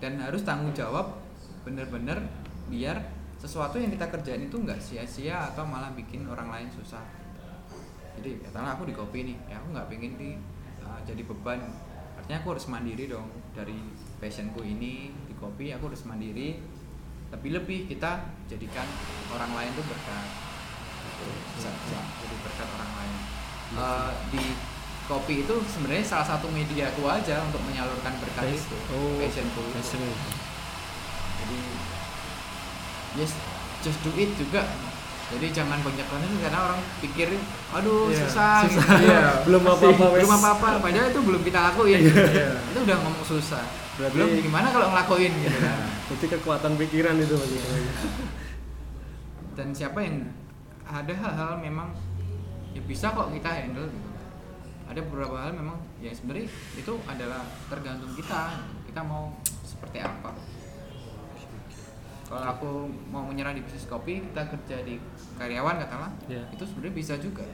[0.03, 1.19] dan harus tanggung jawab
[1.65, 2.21] bener-bener
[2.69, 7.05] biar sesuatu yang kita kerjain itu nggak sia-sia atau malah bikin orang lain susah.
[8.17, 10.29] Jadi katakanlah aku di kopi nih ya aku nggak pengen di
[10.81, 11.61] uh, jadi beban.
[12.17, 13.29] Artinya aku harus mandiri dong.
[13.53, 13.77] Dari
[14.17, 16.57] passionku ini di kopi aku harus mandiri.
[17.29, 18.87] Lebih-lebih kita jadikan
[19.29, 20.25] orang lain tuh berkat.
[21.57, 23.15] Bisa, bisa jadi berkat orang lain.
[23.67, 24.43] Eh, di
[25.11, 30.03] kopi itu sebenarnya salah satu media aku aja untuk menyalurkan berkat itu oh, passionku passion
[31.43, 31.59] jadi
[33.15, 33.31] yes
[33.79, 34.67] just do it juga.
[35.27, 37.27] Jadi jangan banyak banget karena orang pikir
[37.69, 38.87] aduh Iya, susah, susah.
[38.95, 39.05] gitu.
[39.05, 40.17] Iya, belum apa-apa wes.
[40.17, 40.67] belum apa-apa.
[40.79, 41.99] Padahal itu belum kita lakuin.
[42.01, 42.47] Iya.
[42.65, 43.63] itu udah ngomong susah.
[43.95, 45.77] Berarti- belum gimana kalau ngelakuin gitu kan?
[46.07, 47.35] Berarti kekuatan pikiran itu
[49.53, 50.21] dan siapa yang
[50.85, 51.89] ada hal-hal memang
[52.71, 54.09] ya bisa kok kita handle gitu.
[54.87, 56.47] Ada beberapa hal memang ya sebenarnya
[56.77, 58.63] itu adalah tergantung kita.
[58.85, 60.31] Kita mau seperti apa
[62.27, 62.69] kalau aku
[63.07, 64.99] mau menyerah di bisnis kopi kita kerja di
[65.33, 66.43] karyawan katakanlah Ya.
[66.49, 67.47] itu sebenarnya bisa juga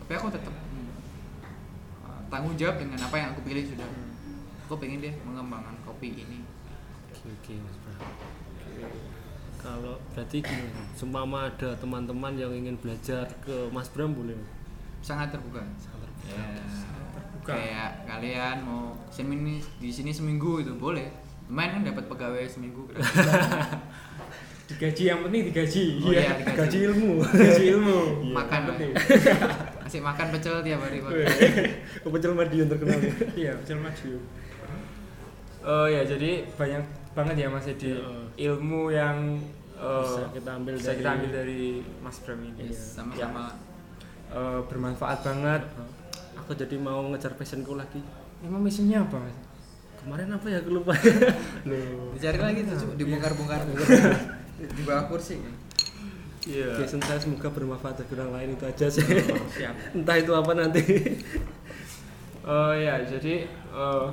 [0.00, 0.88] tapi aku tetap hmm,
[2.02, 3.84] uh, tanggung jawab dengan apa yang aku pilih sudah
[4.64, 6.40] aku pengen deh mengembangkan kopi ini
[7.10, 7.98] Oke, oke, Mas Bram.
[9.58, 14.38] Kalau berarti gini, seumpama ada teman-teman yang ingin belajar ke Mas Bram boleh?
[14.98, 16.30] sangat terbuka Sangat terbuka.
[16.30, 16.46] Ya,
[17.12, 17.50] Terbuka.
[17.50, 21.10] kayak kalian mau sini di sini seminggu itu boleh
[21.48, 23.08] lumayan kan dapat pegawai seminggu gratis.
[24.68, 26.54] digaji yang penting digaji Oh iya, digaji.
[26.54, 27.10] Gaji ilmu.
[27.24, 27.98] digaji ilmu
[28.36, 28.90] makan Yang penting.
[29.80, 31.10] kasih makan pecel tiap hari Pak.
[32.04, 32.98] Pecel Madiun terkenal.
[32.98, 33.12] ya.
[33.34, 34.12] iya pecel maju
[35.60, 38.04] oh ya jadi banyak banget ya mas Edi Iya.
[38.46, 39.40] ilmu yang
[39.74, 41.62] eh, Bisa kita ambil bisa dari- kita ambil dari
[41.98, 43.56] Mas Bram ini Yes, sama-sama
[44.28, 45.64] Eh, bermanfaat banget
[46.36, 48.04] Aku jadi mau ngejar passionku lagi.
[48.38, 49.36] emang misinya apa mas
[50.08, 50.96] Kemarin apa ya aku lupa.
[52.16, 52.96] Dicari lagi tuh Cuk.
[52.96, 53.60] dibongkar-bongkar
[54.58, 55.36] di bawah kursi
[56.48, 59.04] iya Passion saya semoga bermanfaat bagi orang lain itu aja sih.
[59.52, 60.80] siap Entah itu apa nanti.
[62.48, 64.06] Oh ya, jadi eh,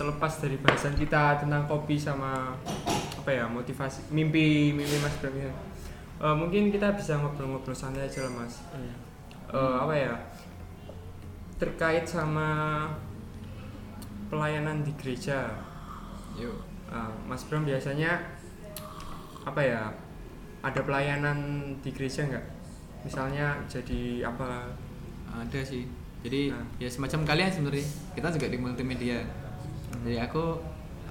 [0.00, 2.56] terlepas dari bahasan kita tentang kopi sama
[3.20, 5.52] apa ya motivasi mimpi mimpi Mas Bram eh,
[6.32, 8.64] mungkin kita bisa ngobrol-ngobrol santai aja lah Mas.
[9.52, 10.16] Eh, apa ya
[11.60, 12.48] terkait sama
[14.28, 15.50] pelayanan di gereja,
[16.36, 18.16] yuk Eh, Mas Bram biasanya
[19.44, 19.92] apa ya?
[20.64, 21.36] Ada pelayanan
[21.84, 22.46] di gereja nggak?
[23.04, 24.72] Misalnya jadi apa?
[25.28, 25.84] ada sih.
[26.24, 26.64] Jadi Nah.
[26.80, 27.84] ya semacam kalian sebenarnya.
[28.16, 29.20] Kita juga di multimedia.
[30.00, 30.56] Jadi aku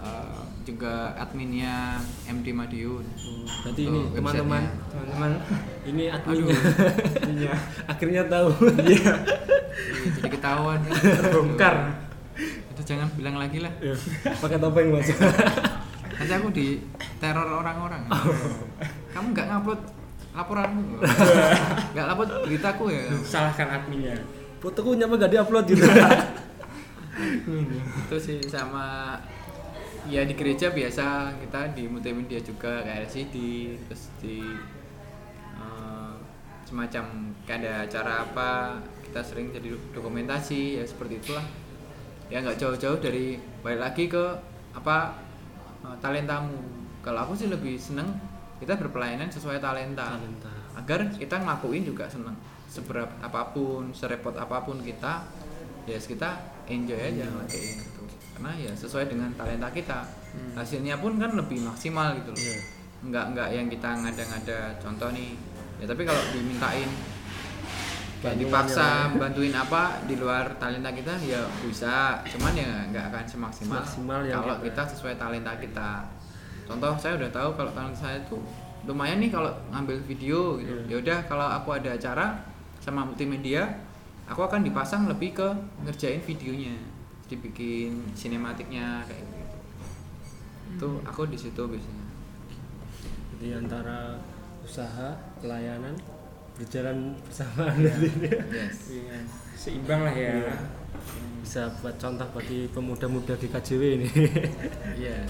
[0.01, 3.05] uh, juga adminnya MD Madiun.
[3.61, 5.31] Berarti Untuk ini teman-teman Teman-teman,
[5.85, 6.33] ini aduh.
[6.33, 6.57] adminnya.
[7.37, 7.53] Iya.
[7.85, 8.49] Akhirnya tahu.
[8.81, 9.13] iya.
[10.17, 10.81] Jadi ketahuan.
[10.89, 12.06] Terbongkar.
[12.87, 13.73] Jangan bilang lagi lah.
[13.83, 13.95] Iya.
[14.39, 15.11] Pakai topeng Mas.
[16.17, 16.81] nanti aku di
[17.21, 18.09] teror orang-orang
[19.13, 19.81] kamu nggak ngupload
[20.37, 21.01] laporanmu?
[21.97, 23.09] Nggak upload beritaku ya?
[23.25, 24.21] Salahkan adminnya.
[24.61, 25.81] Fotoku nyapa gak diupload gitu.
[28.05, 29.17] itu sih sama
[30.05, 33.35] ya di gereja biasa kita di multimedia juga kayak LCD
[33.89, 34.45] terus di
[35.57, 36.13] eh,
[36.61, 38.51] semacam kayak ada acara apa
[39.09, 41.41] kita sering jadi dokumentasi ya seperti itulah
[42.27, 44.23] ya nggak jauh-jauh dari balik lagi ke
[44.75, 45.15] apa
[45.83, 48.11] eh, talentamu kalau aku sih lebih seneng
[48.57, 50.17] kita berpelayanan sesuai talenta.
[50.17, 50.53] Talenta.
[50.77, 52.35] agar kita ngelakuin juga seneng.
[52.67, 55.23] Seberat apa pun serepot apa pun kita
[55.87, 56.35] ya kita
[56.67, 58.03] enjoy aja ngelakuin gitu.
[58.35, 60.03] Karena ya sesuai dengan talenta kita.
[60.53, 62.43] Hasilnya pun kan lebih maksimal gitu loh.
[62.43, 62.59] Iya.
[62.97, 64.59] nggak nggak yang kita ngada-ngada.
[64.81, 65.37] Contoh nih
[65.77, 66.89] ya tapi kalau dimintain
[68.17, 72.17] kayak dipaksa yang bantuin apa di luar talenta kita ya bisa.
[72.25, 73.77] Cuman ya nggak akan semaksimal.
[73.81, 75.89] Semaksimal yang kalau kita- kita sesuai talenta kita.
[76.65, 78.41] Contoh saya udah tahu kalau talenta saya tuh
[78.89, 80.73] lumayan nih kalau ngambil video gitu.
[80.87, 80.89] Iya.
[80.89, 82.39] ya udah kalau aku ada acara
[82.79, 83.67] sama multimedia
[84.27, 85.47] aku akan dipasang lebih ke
[85.85, 86.75] ngerjain videonya.
[87.27, 89.57] Jadi bikin sinematiknya kayak gitu.
[90.75, 92.05] Itu aku di situ biasanya.
[93.37, 94.17] Jadi antara
[94.63, 95.95] usaha, pelayanan
[96.57, 97.93] berjalan bersamaan Iya.
[98.49, 99.17] yes Iya.
[99.53, 100.55] seimbang lah ya Iya.
[101.39, 104.09] bisa buat contoh bagi pemuda-muda GKJW ini.
[104.97, 105.21] iya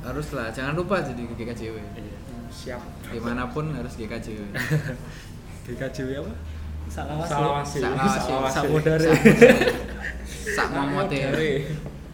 [0.00, 1.76] haruslah jangan lupa jadi GKJW
[2.48, 4.40] siap di mana pun harus GKJW
[5.66, 6.32] GKJW apa?
[6.88, 7.78] Salawasi.
[7.78, 8.68] salawasi Salawasi.
[10.70, 11.20] Momote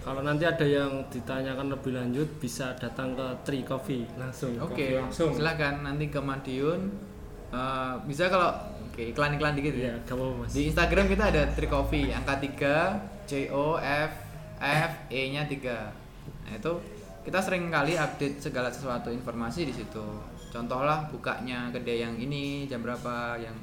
[0.01, 4.53] Kalau nanti ada yang ditanyakan lebih lanjut bisa datang ke Tri Coffee langsung.
[4.59, 5.33] oke Kopi langsung.
[5.33, 6.81] silakan nanti ke Madiun
[7.53, 8.51] Eh, bisa kalau
[8.95, 9.95] Oke, iklan-iklan dikit Iya, ya.
[10.07, 10.51] gak apa-apa mas.
[10.55, 14.11] Di Instagram kita ada Tri Coffee angka 3 C O F
[14.63, 15.91] F E nya 3.
[16.47, 16.73] Nah, itu
[17.27, 20.07] kita sering kali update segala sesuatu informasi di situ.
[20.55, 23.59] Contohlah bukanya kedai yang ini jam berapa, yang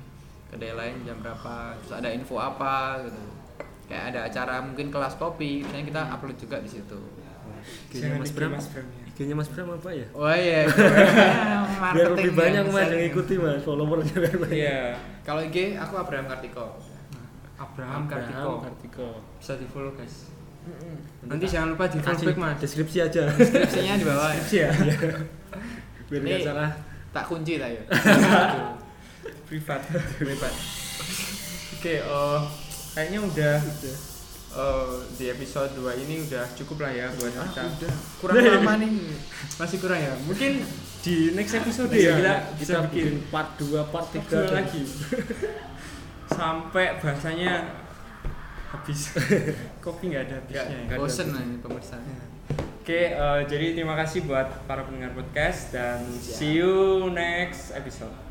[0.52, 3.24] kedai lain jam berapa, terus ada info apa gitu.
[3.88, 7.00] Kayak ada acara mungkin kelas kopi, misalnya kita upload juga di situ.
[7.88, 8.52] IG-nya Mas Bram.
[8.52, 9.01] Mas Bram ya.
[9.22, 10.08] IG-nya Mas Bram apa ya?
[10.18, 10.66] Oh iya,
[11.94, 13.30] Biar lebih banyak mas yang ikut.
[13.30, 14.58] ikuti mas, followernya biar banyak.
[14.58, 14.82] Iya.
[15.22, 16.66] Kalau IG aku Abraham Kartiko.
[17.56, 18.52] Abraham Abraham Kartiko.
[18.66, 19.08] Kartiko.
[19.38, 20.34] Bisa di follow guys.
[21.22, 22.58] Nanti jangan lupa di follow mas.
[22.58, 23.30] deskripsi aja.
[23.30, 24.42] Deskripsinya di bawah ya.
[24.50, 24.70] Iya.
[26.10, 26.72] biar Ini- nggak salah.
[27.12, 27.84] Tak kunci lah ya.
[29.46, 29.82] Privat.
[30.18, 30.54] Privat.
[31.78, 32.40] Oke, eh
[32.94, 33.56] kayaknya udah
[34.54, 37.64] eh, di episode 2 ini udah cukup lah ya buat Ah, kita.
[37.68, 37.94] udah.
[38.20, 38.92] Kurang lama nih.
[39.60, 40.14] Masih kurang ya.
[40.22, 40.52] Mungkin
[41.02, 44.40] di next episode Iya, ya kita kita bisa bikin bikin part 2, part 3 tiga
[44.52, 44.82] lagi.
[46.38, 47.52] Sampai bahasanya
[48.70, 49.12] habis.
[49.84, 50.64] Kopi nggak ada habisnya.
[50.70, 50.80] ya.
[50.86, 51.98] Enggak bosen lah ini pemirsa.
[52.82, 58.12] Oke, eh, jadi terima kasih buat para pendengar podcast dan see you next episode.